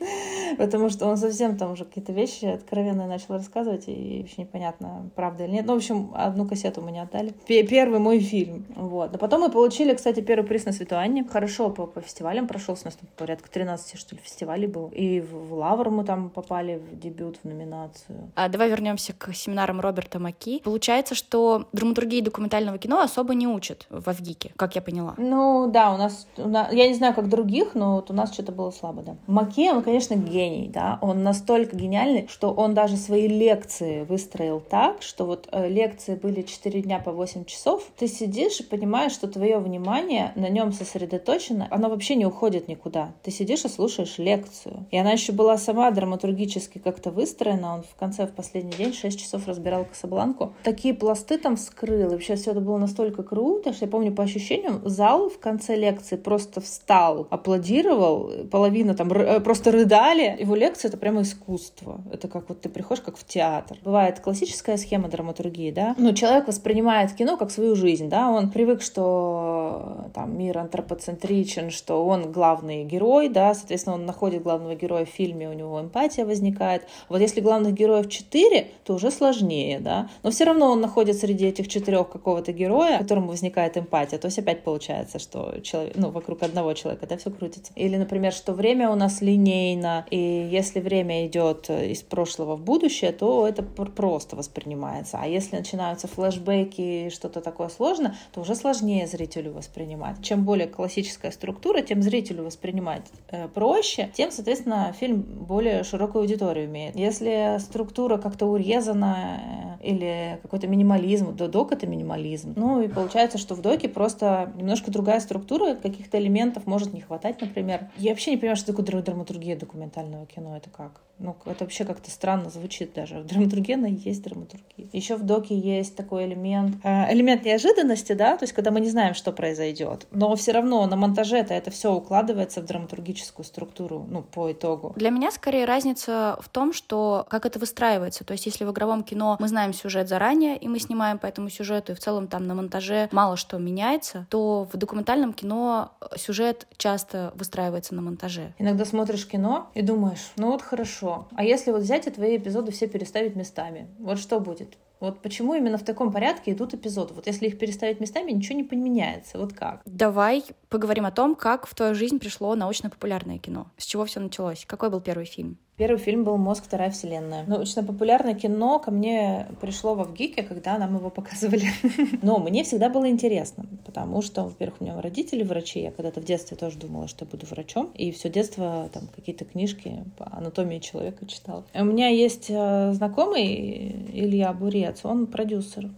потому 0.58 0.88
что 0.90 1.06
он 1.06 1.16
совсем 1.16 1.56
там 1.56 1.72
уже 1.72 1.84
какие-то 1.84 2.12
вещи 2.12 2.44
откровенно 2.44 3.06
начал 3.06 3.34
рассказывать, 3.34 3.84
и 3.86 4.20
вообще 4.20 4.42
непонятно, 4.42 5.10
правда 5.14 5.44
или 5.44 5.52
нет. 5.52 5.66
Ну, 5.66 5.74
в 5.74 5.76
общем, 5.76 6.12
одну 6.14 6.46
кассету 6.46 6.80
мы 6.80 6.92
не 6.92 7.00
отдали. 7.00 7.34
Первый 7.46 7.98
мой 7.98 8.20
фильм. 8.20 8.64
Вот. 8.76 9.12
Но 9.12 9.18
потом 9.18 9.42
мы 9.42 9.50
получили, 9.50 9.94
кстати, 9.94 10.20
первый 10.20 10.46
приз 10.46 10.64
на 10.64 10.72
Светуанне. 10.72 11.24
Хорошо 11.24 11.70
по, 11.70 11.86
по 11.86 12.00
фестивалям 12.00 12.46
прошел, 12.46 12.76
у 12.80 12.84
нас 12.84 12.94
там 12.94 13.08
порядка 13.16 13.50
13, 13.50 13.98
что 13.98 14.14
ли, 14.14 14.20
фестивалей 14.22 14.66
был. 14.66 14.88
И 14.88 15.20
в, 15.20 15.48
в 15.48 15.54
Лавр 15.54 15.90
мы 15.90 16.04
там 16.04 16.30
попали 16.30 16.76
в 16.76 16.98
дебют, 16.98 17.38
в 17.42 17.48
номинацию. 17.48 18.30
А 18.34 18.48
давай 18.48 18.70
вернемся 18.70 19.12
к 19.12 19.32
семинарам 19.34 19.80
Роберта 19.80 20.18
Маки. 20.18 20.60
Получается, 20.60 21.14
что 21.14 21.68
драматургии 21.72 22.20
документального 22.20 22.78
кино 22.78 23.00
особо 23.00 23.34
не 23.34 23.46
учат 23.46 23.86
в 23.90 24.08
Авгике, 24.08 24.52
как 24.56 24.74
я 24.74 24.82
поняла. 24.82 25.14
Ну, 25.18 25.70
да, 25.70 25.92
у 25.92 25.96
нас, 25.96 26.26
у 26.36 26.48
нас 26.48 26.72
я 26.72 26.88
не 26.88 26.94
знаю, 26.94 27.14
как 27.14 27.28
других, 27.28 27.74
но 27.74 27.96
вот 27.96 28.10
у 28.10 28.14
нас 28.14 28.32
что-то 28.32 28.52
было 28.52 28.70
слабо, 28.70 29.02
да. 29.02 29.16
Маки, 29.26 29.70
он, 29.70 29.82
конечно, 29.90 30.14
гений, 30.14 30.70
да, 30.72 30.98
он 31.02 31.24
настолько 31.24 31.74
гениальный, 31.74 32.28
что 32.28 32.52
он 32.52 32.74
даже 32.74 32.96
свои 32.96 33.26
лекции 33.26 34.02
выстроил 34.02 34.60
так, 34.60 35.02
что 35.02 35.26
вот 35.26 35.48
э, 35.50 35.68
лекции 35.68 36.14
были 36.14 36.42
4 36.42 36.82
дня 36.82 37.00
по 37.00 37.10
8 37.10 37.44
часов, 37.44 37.82
ты 37.98 38.06
сидишь 38.06 38.60
и 38.60 38.62
понимаешь, 38.62 39.10
что 39.10 39.26
твое 39.26 39.58
внимание 39.58 40.30
на 40.36 40.48
нем 40.48 40.72
сосредоточено, 40.72 41.66
оно 41.72 41.88
вообще 41.88 42.14
не 42.14 42.24
уходит 42.24 42.68
никуда. 42.68 43.12
Ты 43.24 43.32
сидишь 43.32 43.64
и 43.64 43.68
слушаешь 43.68 44.18
лекцию. 44.18 44.86
И 44.92 44.96
она 44.96 45.10
еще 45.10 45.32
была 45.32 45.58
сама 45.58 45.90
драматургически 45.90 46.78
как-то 46.78 47.10
выстроена, 47.10 47.74
он 47.74 47.82
в 47.82 47.96
конце, 47.98 48.28
в 48.28 48.30
последний 48.30 48.74
день 48.74 48.92
6 48.92 49.18
часов 49.18 49.48
разбирал 49.48 49.86
Касабланку. 49.86 50.54
Такие 50.62 50.94
пласты 50.94 51.36
там 51.36 51.56
скрыл, 51.56 52.10
и 52.10 52.12
вообще 52.12 52.36
все 52.36 52.52
это 52.52 52.60
было 52.60 52.78
настолько 52.78 53.24
круто, 53.24 53.72
что 53.72 53.86
я 53.86 53.90
помню 53.90 54.12
по 54.12 54.22
ощущениям, 54.22 54.82
зал 54.84 55.30
в 55.30 55.40
конце 55.40 55.74
лекции 55.74 56.14
просто 56.14 56.60
встал, 56.60 57.26
аплодировал, 57.30 58.30
половина 58.52 58.94
там 58.94 59.10
э, 59.12 59.40
просто 59.40 59.79
рыдали, 59.80 60.36
его 60.38 60.54
лекция— 60.54 60.88
это 60.90 60.98
прямо 60.98 61.22
искусство. 61.22 62.00
Это 62.12 62.28
как 62.28 62.48
вот 62.48 62.60
ты 62.60 62.68
приходишь 62.68 63.02
как 63.02 63.16
в 63.16 63.26
театр. 63.26 63.78
Бывает 63.84 64.20
классическая 64.20 64.76
схема 64.76 65.08
драматургии, 65.08 65.70
да? 65.70 65.94
Ну, 65.98 66.12
человек 66.12 66.46
воспринимает 66.46 67.12
кино 67.12 67.36
как 67.36 67.50
свою 67.50 67.74
жизнь, 67.76 68.08
да? 68.08 68.30
Он 68.30 68.50
привык, 68.50 68.82
что 68.82 70.10
там 70.14 70.38
мир 70.38 70.58
антропоцентричен, 70.58 71.70
что 71.70 72.04
он 72.06 72.32
главный 72.32 72.84
герой, 72.84 73.28
да? 73.28 73.54
Соответственно, 73.54 73.96
он 73.96 74.06
находит 74.06 74.42
главного 74.42 74.74
героя 74.74 75.04
в 75.04 75.08
фильме, 75.08 75.48
у 75.48 75.52
него 75.52 75.80
эмпатия 75.80 76.24
возникает. 76.24 76.82
Вот 77.08 77.20
если 77.20 77.40
главных 77.40 77.74
героев 77.74 78.08
четыре, 78.08 78.68
то 78.84 78.94
уже 78.94 79.10
сложнее, 79.10 79.80
да? 79.80 80.08
Но 80.22 80.30
все 80.30 80.44
равно 80.44 80.70
он 80.70 80.80
находит 80.80 81.16
среди 81.16 81.46
этих 81.46 81.68
четырех 81.68 82.10
какого-то 82.10 82.52
героя, 82.52 82.98
которому 82.98 83.28
возникает 83.28 83.76
эмпатия. 83.76 84.18
То 84.18 84.26
есть 84.26 84.38
опять 84.38 84.62
получается, 84.64 85.18
что 85.18 85.60
человек, 85.62 85.94
ну, 85.96 86.10
вокруг 86.10 86.42
одного 86.42 86.74
человека, 86.74 87.06
да, 87.06 87.16
все 87.16 87.30
крутится. 87.30 87.72
Или, 87.76 87.96
например, 87.96 88.32
что 88.32 88.52
время 88.52 88.90
у 88.90 88.94
нас 88.94 89.20
линейно, 89.70 90.06
и 90.10 90.48
если 90.50 90.80
время 90.80 91.26
идет 91.26 91.66
э, 91.68 91.90
из 91.90 92.02
прошлого 92.02 92.56
в 92.56 92.62
будущее, 92.62 93.12
то 93.12 93.46
это 93.46 93.62
просто 93.62 94.36
воспринимается. 94.36 95.18
А 95.20 95.26
если 95.26 95.56
начинаются 95.56 96.08
флешбеки 96.08 97.06
и 97.06 97.10
что-то 97.10 97.40
такое 97.40 97.68
сложное, 97.68 98.14
то 98.32 98.40
уже 98.40 98.54
сложнее 98.54 99.06
зрителю 99.06 99.52
воспринимать. 99.52 100.22
Чем 100.22 100.44
более 100.44 100.66
классическая 100.66 101.30
структура, 101.30 101.82
тем 101.82 102.02
зрителю 102.02 102.44
воспринимать 102.44 103.02
э, 103.30 103.48
проще, 103.48 104.10
тем, 104.14 104.30
соответственно, 104.30 104.94
фильм 104.98 105.22
более 105.22 105.84
широкую 105.84 106.22
аудиторию 106.22 106.66
имеет. 106.66 106.96
Если 106.96 107.58
структура 107.58 108.18
как-то 108.18 108.46
урезана 108.46 109.76
э, 109.80 109.88
или 109.88 110.38
какой-то 110.42 110.66
минимализм, 110.66 111.36
то 111.36 111.48
док— 111.48 111.72
это 111.72 111.86
минимализм. 111.86 112.54
Ну 112.56 112.82
и 112.82 112.88
получается, 112.88 113.38
что 113.38 113.54
в 113.54 113.62
доке 113.62 113.88
просто 113.88 114.52
немножко 114.56 114.90
другая 114.90 115.20
структура, 115.20 115.74
каких-то 115.74 116.18
элементов 116.18 116.66
может 116.66 116.92
не 116.92 117.00
хватать, 117.00 117.40
например. 117.40 117.88
Я 117.96 118.10
вообще 118.10 118.32
не 118.32 118.36
понимаю, 118.36 118.56
что 118.56 118.72
такое 118.74 119.02
драматургия 119.02 119.56
документального 119.60 120.26
кино 120.26 120.56
это 120.56 120.70
как? 120.70 121.00
Ну, 121.20 121.36
это 121.44 121.64
вообще 121.64 121.84
как-то 121.84 122.10
странно 122.10 122.50
звучит 122.50 122.94
даже. 122.94 123.20
В 123.20 123.26
драматургии 123.26 124.08
есть 124.08 124.22
драматургия. 124.22 124.88
Еще 124.92 125.16
в 125.16 125.22
доке 125.22 125.56
есть 125.56 125.94
такой 125.94 126.24
элемент, 126.24 126.76
э, 126.82 127.12
элемент 127.12 127.44
неожиданности, 127.44 128.14
да, 128.14 128.36
то 128.36 128.44
есть 128.44 128.54
когда 128.54 128.70
мы 128.70 128.80
не 128.80 128.88
знаем, 128.88 129.14
что 129.14 129.30
произойдет. 129.32 130.06
Но 130.10 130.34
все 130.34 130.52
равно 130.52 130.86
на 130.86 130.96
монтаже-то 130.96 131.52
это 131.52 131.70
все 131.70 131.92
укладывается 131.92 132.62
в 132.62 132.64
драматургическую 132.64 133.44
структуру, 133.44 134.06
ну, 134.08 134.22
по 134.22 134.50
итогу. 134.50 134.94
Для 134.96 135.10
меня 135.10 135.30
скорее 135.30 135.66
разница 135.66 136.38
в 136.40 136.48
том, 136.48 136.72
что 136.72 137.26
как 137.28 137.44
это 137.44 137.58
выстраивается. 137.58 138.24
То 138.24 138.32
есть 138.32 138.46
если 138.46 138.64
в 138.64 138.70
игровом 138.72 139.04
кино 139.04 139.36
мы 139.38 139.48
знаем 139.48 139.74
сюжет 139.74 140.08
заранее, 140.08 140.56
и 140.56 140.68
мы 140.68 140.78
снимаем 140.78 141.18
по 141.18 141.26
этому 141.26 141.50
сюжету, 141.50 141.92
и 141.92 141.94
в 141.94 142.00
целом 142.00 142.28
там 142.28 142.46
на 142.46 142.54
монтаже 142.54 143.08
мало 143.12 143.36
что 143.36 143.58
меняется, 143.58 144.26
то 144.30 144.68
в 144.72 144.76
документальном 144.76 145.34
кино 145.34 145.92
сюжет 146.16 146.66
часто 146.78 147.32
выстраивается 147.34 147.94
на 147.94 148.02
монтаже. 148.02 148.54
Иногда 148.58 148.84
смотришь 148.84 149.26
кино 149.26 149.68
и 149.74 149.82
думаешь, 149.82 150.32
ну 150.36 150.50
вот 150.52 150.62
хорошо. 150.62 151.09
А 151.34 151.44
если 151.44 151.70
вот 151.70 151.82
взять 151.82 152.06
и 152.06 152.10
твои 152.10 152.36
эпизоды 152.36 152.72
все 152.72 152.86
переставить 152.86 153.36
местами, 153.36 153.88
вот 153.98 154.18
что 154.18 154.40
будет? 154.40 154.76
Вот 155.00 155.22
почему 155.22 155.54
именно 155.54 155.78
в 155.78 155.84
таком 155.84 156.12
порядке 156.12 156.52
идут 156.52 156.74
эпизоды? 156.74 157.14
Вот 157.14 157.26
если 157.26 157.46
их 157.46 157.58
переставить 157.58 158.00
местами, 158.00 158.32
ничего 158.32 158.56
не 158.56 158.64
поменяется. 158.64 159.38
Вот 159.38 159.54
как? 159.54 159.80
Давай 159.86 160.44
поговорим 160.68 161.06
о 161.06 161.10
том, 161.10 161.34
как 161.34 161.66
в 161.66 161.74
твою 161.74 161.94
жизнь 161.94 162.18
пришло 162.18 162.54
научно-популярное 162.54 163.38
кино. 163.38 163.70
С 163.78 163.86
чего 163.86 164.04
все 164.04 164.20
началось? 164.20 164.66
Какой 164.66 164.90
был 164.90 165.00
первый 165.00 165.24
фильм? 165.24 165.58
Первый 165.76 165.98
фильм 165.98 166.24
был 166.24 166.36
«Мозг. 166.36 166.64
Вторая 166.64 166.90
вселенная». 166.90 167.44
Научно-популярное 167.46 168.34
кино 168.34 168.78
ко 168.78 168.90
мне 168.90 169.46
пришло 169.60 169.94
во 169.94 170.04
ВГИКе, 170.04 170.42
когда 170.42 170.76
нам 170.76 170.96
его 170.96 171.08
показывали. 171.08 171.68
Но 172.22 172.38
мне 172.38 172.64
всегда 172.64 172.90
было 172.90 173.08
интересно, 173.08 173.64
потому 173.86 174.20
что, 174.20 174.44
во-первых, 174.44 174.80
у 174.80 174.84
меня 174.84 175.00
родители 175.00 175.42
врачи. 175.42 175.80
Я 175.80 175.90
когда-то 175.90 176.20
в 176.20 176.24
детстве 176.24 176.56
тоже 176.56 176.78
думала, 176.78 177.08
что 177.08 177.24
я 177.24 177.30
буду 177.30 177.46
врачом. 177.46 177.90
И 177.94 178.12
все 178.12 178.28
детство 178.28 178.90
там 178.92 179.08
какие-то 179.14 179.44
книжки 179.46 180.04
по 180.18 180.26
анатомии 180.30 180.80
человека 180.80 181.26
читала. 181.26 181.64
У 181.74 181.84
меня 181.84 182.08
есть 182.08 182.46
э, 182.50 182.92
знакомый 182.92 184.10
Илья 184.12 184.52
Бурец, 184.52 185.04
он 185.04 185.26
продюсер 185.26 185.88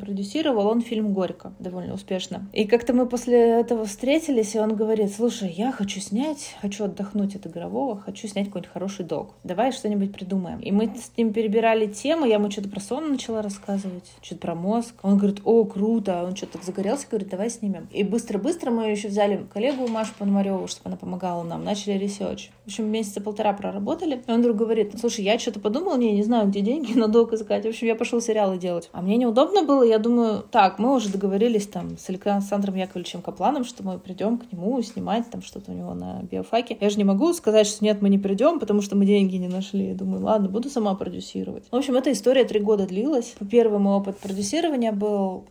продюсировал 0.00 0.66
он 0.66 0.80
фильм 0.80 1.12
«Горько» 1.12 1.52
довольно 1.58 1.94
успешно. 1.94 2.48
И 2.52 2.64
как-то 2.64 2.92
мы 2.92 3.06
после 3.06 3.36
этого 3.36 3.84
встретились, 3.84 4.54
и 4.54 4.58
он 4.58 4.74
говорит, 4.76 5.12
слушай, 5.14 5.50
я 5.50 5.72
хочу 5.72 6.00
снять, 6.00 6.54
хочу 6.60 6.84
отдохнуть 6.84 7.36
от 7.36 7.46
игрового, 7.46 7.96
хочу 7.98 8.28
снять 8.28 8.46
какой-нибудь 8.46 8.72
хороший 8.72 9.04
док. 9.04 9.34
Давай 9.44 9.72
что-нибудь 9.72 10.12
придумаем. 10.12 10.60
И 10.60 10.72
мы 10.72 10.86
с 10.86 11.16
ним 11.16 11.32
перебирали 11.32 11.86
темы, 11.86 12.28
я 12.28 12.34
ему 12.34 12.50
что-то 12.50 12.68
про 12.68 12.80
сон 12.80 13.10
начала 13.10 13.42
рассказывать, 13.42 14.10
что-то 14.22 14.40
про 14.40 14.54
мозг. 14.54 14.94
Он 15.02 15.18
говорит, 15.18 15.40
о, 15.44 15.64
круто, 15.64 16.24
он 16.24 16.34
что-то 16.36 16.54
так 16.54 16.64
загорелся, 16.64 17.06
говорит, 17.08 17.28
давай 17.28 17.50
снимем. 17.50 17.88
И 17.92 18.02
быстро-быстро 18.04 18.70
мы 18.70 18.90
еще 18.90 19.08
взяли 19.08 19.46
коллегу 19.52 19.88
Машу 19.88 20.12
Пономареву, 20.18 20.68
чтобы 20.68 20.88
она 20.88 20.96
помогала 20.96 21.42
нам, 21.42 21.64
начали 21.64 21.98
research. 21.98 22.50
В 22.64 22.68
общем, 22.68 22.86
месяца 22.86 23.20
полтора 23.20 23.52
проработали. 23.52 24.22
И 24.26 24.30
он 24.30 24.40
вдруг 24.40 24.56
говорит, 24.56 24.98
слушай, 24.98 25.24
я 25.24 25.38
что-то 25.38 25.60
подумал, 25.60 25.96
не, 25.96 26.12
не 26.12 26.22
знаю, 26.22 26.48
где 26.48 26.60
деньги 26.60 26.92
на 26.94 27.08
док 27.08 27.32
искать. 27.32 27.64
В 27.64 27.68
общем, 27.68 27.86
я 27.86 27.94
пошел 27.94 28.20
сериалы 28.20 28.58
делать. 28.58 28.88
А 28.92 29.02
мне 29.02 29.16
неудобно 29.16 29.65
было, 29.66 29.82
я 29.82 29.98
думаю, 29.98 30.44
так, 30.50 30.78
мы 30.78 30.94
уже 30.94 31.10
договорились 31.10 31.66
там 31.66 31.98
с 31.98 32.08
Александром 32.08 32.74
Яковлевичем 32.76 33.22
Капланом, 33.22 33.64
что 33.64 33.82
мы 33.82 33.98
придем 33.98 34.38
к 34.38 34.50
нему 34.52 34.80
снимать 34.82 35.28
там 35.30 35.42
что-то 35.42 35.72
у 35.72 35.74
него 35.74 35.94
на 35.94 36.22
биофаке. 36.22 36.76
Я 36.80 36.90
же 36.90 36.96
не 36.96 37.04
могу 37.04 37.32
сказать, 37.34 37.66
что 37.66 37.84
нет, 37.84 38.00
мы 38.00 38.08
не 38.08 38.18
придем, 38.18 38.60
потому 38.60 38.80
что 38.80 38.96
мы 38.96 39.04
деньги 39.04 39.36
не 39.36 39.48
нашли. 39.48 39.88
Я 39.88 39.94
думаю, 39.94 40.24
ладно, 40.24 40.48
буду 40.48 40.70
сама 40.70 40.94
продюсировать. 40.94 41.64
В 41.70 41.76
общем, 41.76 41.96
эта 41.96 42.12
история 42.12 42.44
три 42.44 42.60
года 42.60 42.86
длилась. 42.86 43.34
Первый 43.50 43.78
мой 43.78 43.96
опыт 43.96 44.16
продюсирования 44.18 44.92
был 44.92 45.44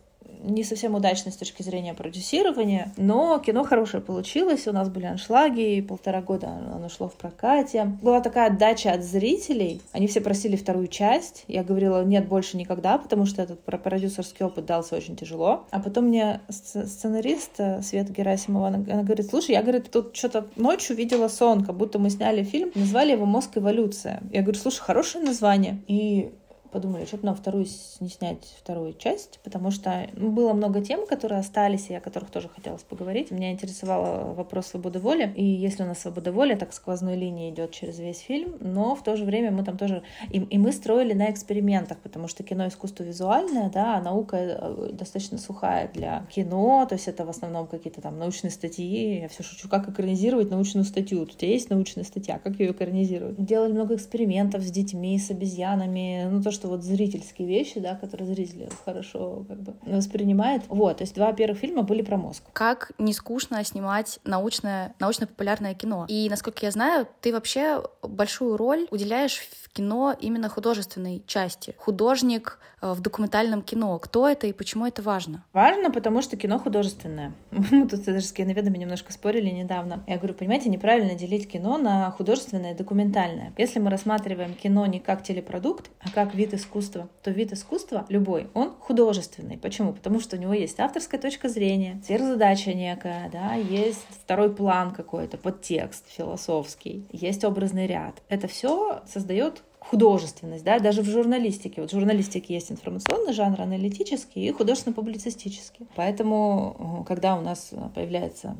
не 0.46 0.64
совсем 0.64 0.94
удачный 0.94 1.32
с 1.32 1.36
точки 1.36 1.62
зрения 1.62 1.94
продюсирования, 1.94 2.92
но 2.96 3.38
кино 3.38 3.64
хорошее 3.64 4.02
получилось, 4.02 4.66
у 4.66 4.72
нас 4.72 4.88
были 4.88 5.06
аншлаги, 5.06 5.80
полтора 5.80 6.22
года 6.22 6.48
оно 6.74 6.88
шло 6.88 7.08
в 7.08 7.14
прокате. 7.14 7.84
Была 8.02 8.20
такая 8.20 8.50
отдача 8.50 8.92
от 8.92 9.02
зрителей, 9.02 9.80
они 9.92 10.06
все 10.06 10.20
просили 10.20 10.56
вторую 10.56 10.88
часть, 10.88 11.44
я 11.48 11.64
говорила, 11.64 12.04
нет, 12.04 12.28
больше 12.28 12.56
никогда, 12.56 12.98
потому 12.98 13.26
что 13.26 13.42
этот 13.42 13.60
продюсерский 13.60 14.46
опыт 14.46 14.66
дался 14.66 14.96
очень 14.96 15.16
тяжело. 15.16 15.66
А 15.70 15.80
потом 15.80 16.06
мне 16.06 16.40
сценарист 16.48 17.52
э, 17.58 17.82
Света 17.82 18.12
Герасимова, 18.12 18.68
она, 18.68 18.78
она 18.78 19.02
говорит, 19.02 19.28
слушай, 19.28 19.52
я, 19.52 19.62
говорит, 19.62 19.90
тут 19.90 20.16
что-то 20.16 20.46
ночью 20.56 20.96
видела 20.96 21.28
сон, 21.28 21.64
как 21.64 21.76
будто 21.76 21.98
мы 21.98 22.10
сняли 22.10 22.42
фильм, 22.42 22.70
назвали 22.74 23.12
его 23.12 23.26
«Мозг 23.26 23.56
эволюция». 23.56 24.22
Я 24.32 24.42
говорю, 24.42 24.58
слушай, 24.58 24.80
хорошее 24.80 25.24
название. 25.24 25.82
И 25.88 26.32
подумали, 26.76 27.06
что 27.06 27.16
бы 27.16 27.24
нам 27.24 27.34
вторую 27.34 27.64
не 28.00 28.10
снять 28.10 28.54
вторую 28.60 28.92
часть, 28.92 29.40
потому 29.42 29.70
что 29.70 30.10
было 30.14 30.52
много 30.52 30.82
тем, 30.82 31.06
которые 31.06 31.40
остались, 31.40 31.88
и 31.88 31.94
о 31.94 32.02
которых 32.02 32.30
тоже 32.30 32.50
хотелось 32.50 32.82
поговорить. 32.82 33.30
Меня 33.30 33.50
интересовал 33.50 34.34
вопрос 34.34 34.66
свободы 34.66 34.98
воли, 34.98 35.32
и 35.34 35.42
если 35.42 35.84
у 35.84 35.86
нас 35.86 36.00
свобода 36.00 36.32
воли, 36.32 36.54
так 36.54 36.74
сквозной 36.74 37.16
линией 37.16 37.50
идет 37.50 37.70
через 37.70 37.98
весь 37.98 38.18
фильм, 38.18 38.56
но 38.60 38.94
в 38.94 39.02
то 39.02 39.16
же 39.16 39.24
время 39.24 39.52
мы 39.52 39.64
там 39.64 39.78
тоже... 39.78 40.02
И, 40.28 40.38
и 40.38 40.58
мы 40.58 40.70
строили 40.72 41.14
на 41.14 41.30
экспериментах, 41.30 41.96
потому 42.00 42.28
что 42.28 42.42
кино 42.42 42.68
искусство 42.68 43.04
визуальное, 43.04 43.70
да, 43.70 43.96
а 43.96 44.02
наука 44.02 44.36
э, 44.36 44.90
достаточно 44.92 45.38
сухая 45.38 45.90
для 45.94 46.26
кино, 46.30 46.84
то 46.86 46.94
есть 46.94 47.08
это 47.08 47.24
в 47.24 47.30
основном 47.30 47.68
какие-то 47.68 48.02
там 48.02 48.18
научные 48.18 48.50
статьи. 48.50 49.20
Я 49.20 49.28
все 49.28 49.42
шучу, 49.42 49.70
как 49.70 49.88
экранизировать 49.88 50.50
научную 50.50 50.84
статью. 50.84 51.24
Тут 51.24 51.40
есть 51.40 51.70
научная 51.70 52.04
статья, 52.04 52.38
как 52.38 52.60
ее 52.60 52.72
экранизировать. 52.72 53.42
Делали 53.42 53.72
много 53.72 53.94
экспериментов 53.94 54.62
с 54.62 54.70
детьми, 54.70 55.18
с 55.18 55.30
обезьянами, 55.30 56.28
ну 56.30 56.42
то, 56.42 56.50
что 56.50 56.65
вот 56.68 56.82
зрительские 56.82 57.48
вещи, 57.48 57.80
да, 57.80 57.94
которые 57.94 58.26
зрители 58.26 58.68
хорошо 58.84 59.44
как 59.48 59.60
бы 59.60 59.74
воспринимают. 59.82 60.64
Вот, 60.68 60.98
то 60.98 61.02
есть 61.02 61.14
два 61.14 61.32
первых 61.32 61.58
фильма 61.58 61.82
были 61.82 62.02
про 62.02 62.16
мозг. 62.16 62.42
Как 62.52 62.92
не 62.98 63.12
скучно 63.12 63.62
снимать 63.64 64.20
научное, 64.24 64.94
научно-популярное 64.98 65.74
кино. 65.74 66.06
И, 66.08 66.28
насколько 66.28 66.64
я 66.64 66.70
знаю, 66.70 67.06
ты 67.20 67.32
вообще 67.32 67.82
большую 68.02 68.56
роль 68.56 68.86
уделяешь 68.90 69.38
в 69.38 69.72
кино 69.72 70.16
именно 70.18 70.48
художественной 70.48 71.22
части. 71.26 71.74
Художник 71.76 72.58
э, 72.80 72.92
в 72.92 73.00
документальном 73.00 73.62
кино. 73.62 73.98
Кто 73.98 74.26
это 74.28 74.46
и 74.46 74.52
почему 74.52 74.86
это 74.86 75.02
важно? 75.02 75.44
Важно, 75.52 75.90
потому 75.90 76.22
что 76.22 76.36
кино 76.36 76.58
художественное. 76.58 77.34
Мы 77.50 77.86
тут 77.86 78.04
даже 78.04 78.22
с 78.22 78.32
киноведами 78.32 78.78
немножко 78.78 79.12
спорили 79.12 79.50
недавно. 79.50 80.02
Я 80.06 80.16
говорю, 80.16 80.34
понимаете, 80.34 80.70
неправильно 80.70 81.14
делить 81.14 81.50
кино 81.50 81.76
на 81.76 82.10
художественное 82.10 82.72
и 82.72 82.76
документальное. 82.76 83.52
Если 83.58 83.78
мы 83.78 83.90
рассматриваем 83.90 84.54
кино 84.54 84.86
не 84.86 84.98
как 84.98 85.22
телепродукт, 85.22 85.90
а 86.00 86.10
как 86.10 86.34
вид 86.34 86.54
искусства, 86.56 87.08
то 87.22 87.30
вид 87.30 87.52
искусства 87.52 88.04
любой, 88.08 88.48
он 88.54 88.72
художественный. 88.78 89.56
Почему? 89.58 89.92
Потому 89.92 90.20
что 90.20 90.36
у 90.36 90.38
него 90.38 90.52
есть 90.52 90.80
авторская 90.80 91.20
точка 91.20 91.48
зрения, 91.48 92.00
сверхзадача 92.04 92.74
некая, 92.74 93.30
да, 93.32 93.54
есть 93.54 94.06
второй 94.10 94.54
план 94.54 94.92
какой-то, 94.92 95.36
подтекст 95.36 96.04
философский, 96.08 97.06
есть 97.12 97.44
образный 97.44 97.86
ряд. 97.86 98.22
Это 98.28 98.48
все 98.48 99.02
создает 99.06 99.62
художественность, 99.90 100.64
да, 100.64 100.78
даже 100.78 101.02
в 101.02 101.06
журналистике. 101.06 101.80
Вот 101.80 101.90
в 101.90 101.94
журналистике 101.94 102.54
есть 102.54 102.72
информационный 102.72 103.32
жанр, 103.32 103.60
аналитический 103.60 104.46
и 104.46 104.52
художественно-публицистический. 104.52 105.86
Поэтому, 105.94 107.00
э, 107.02 107.04
когда 107.06 107.36
у 107.36 107.40
нас 107.40 107.72
появляется 107.94 108.56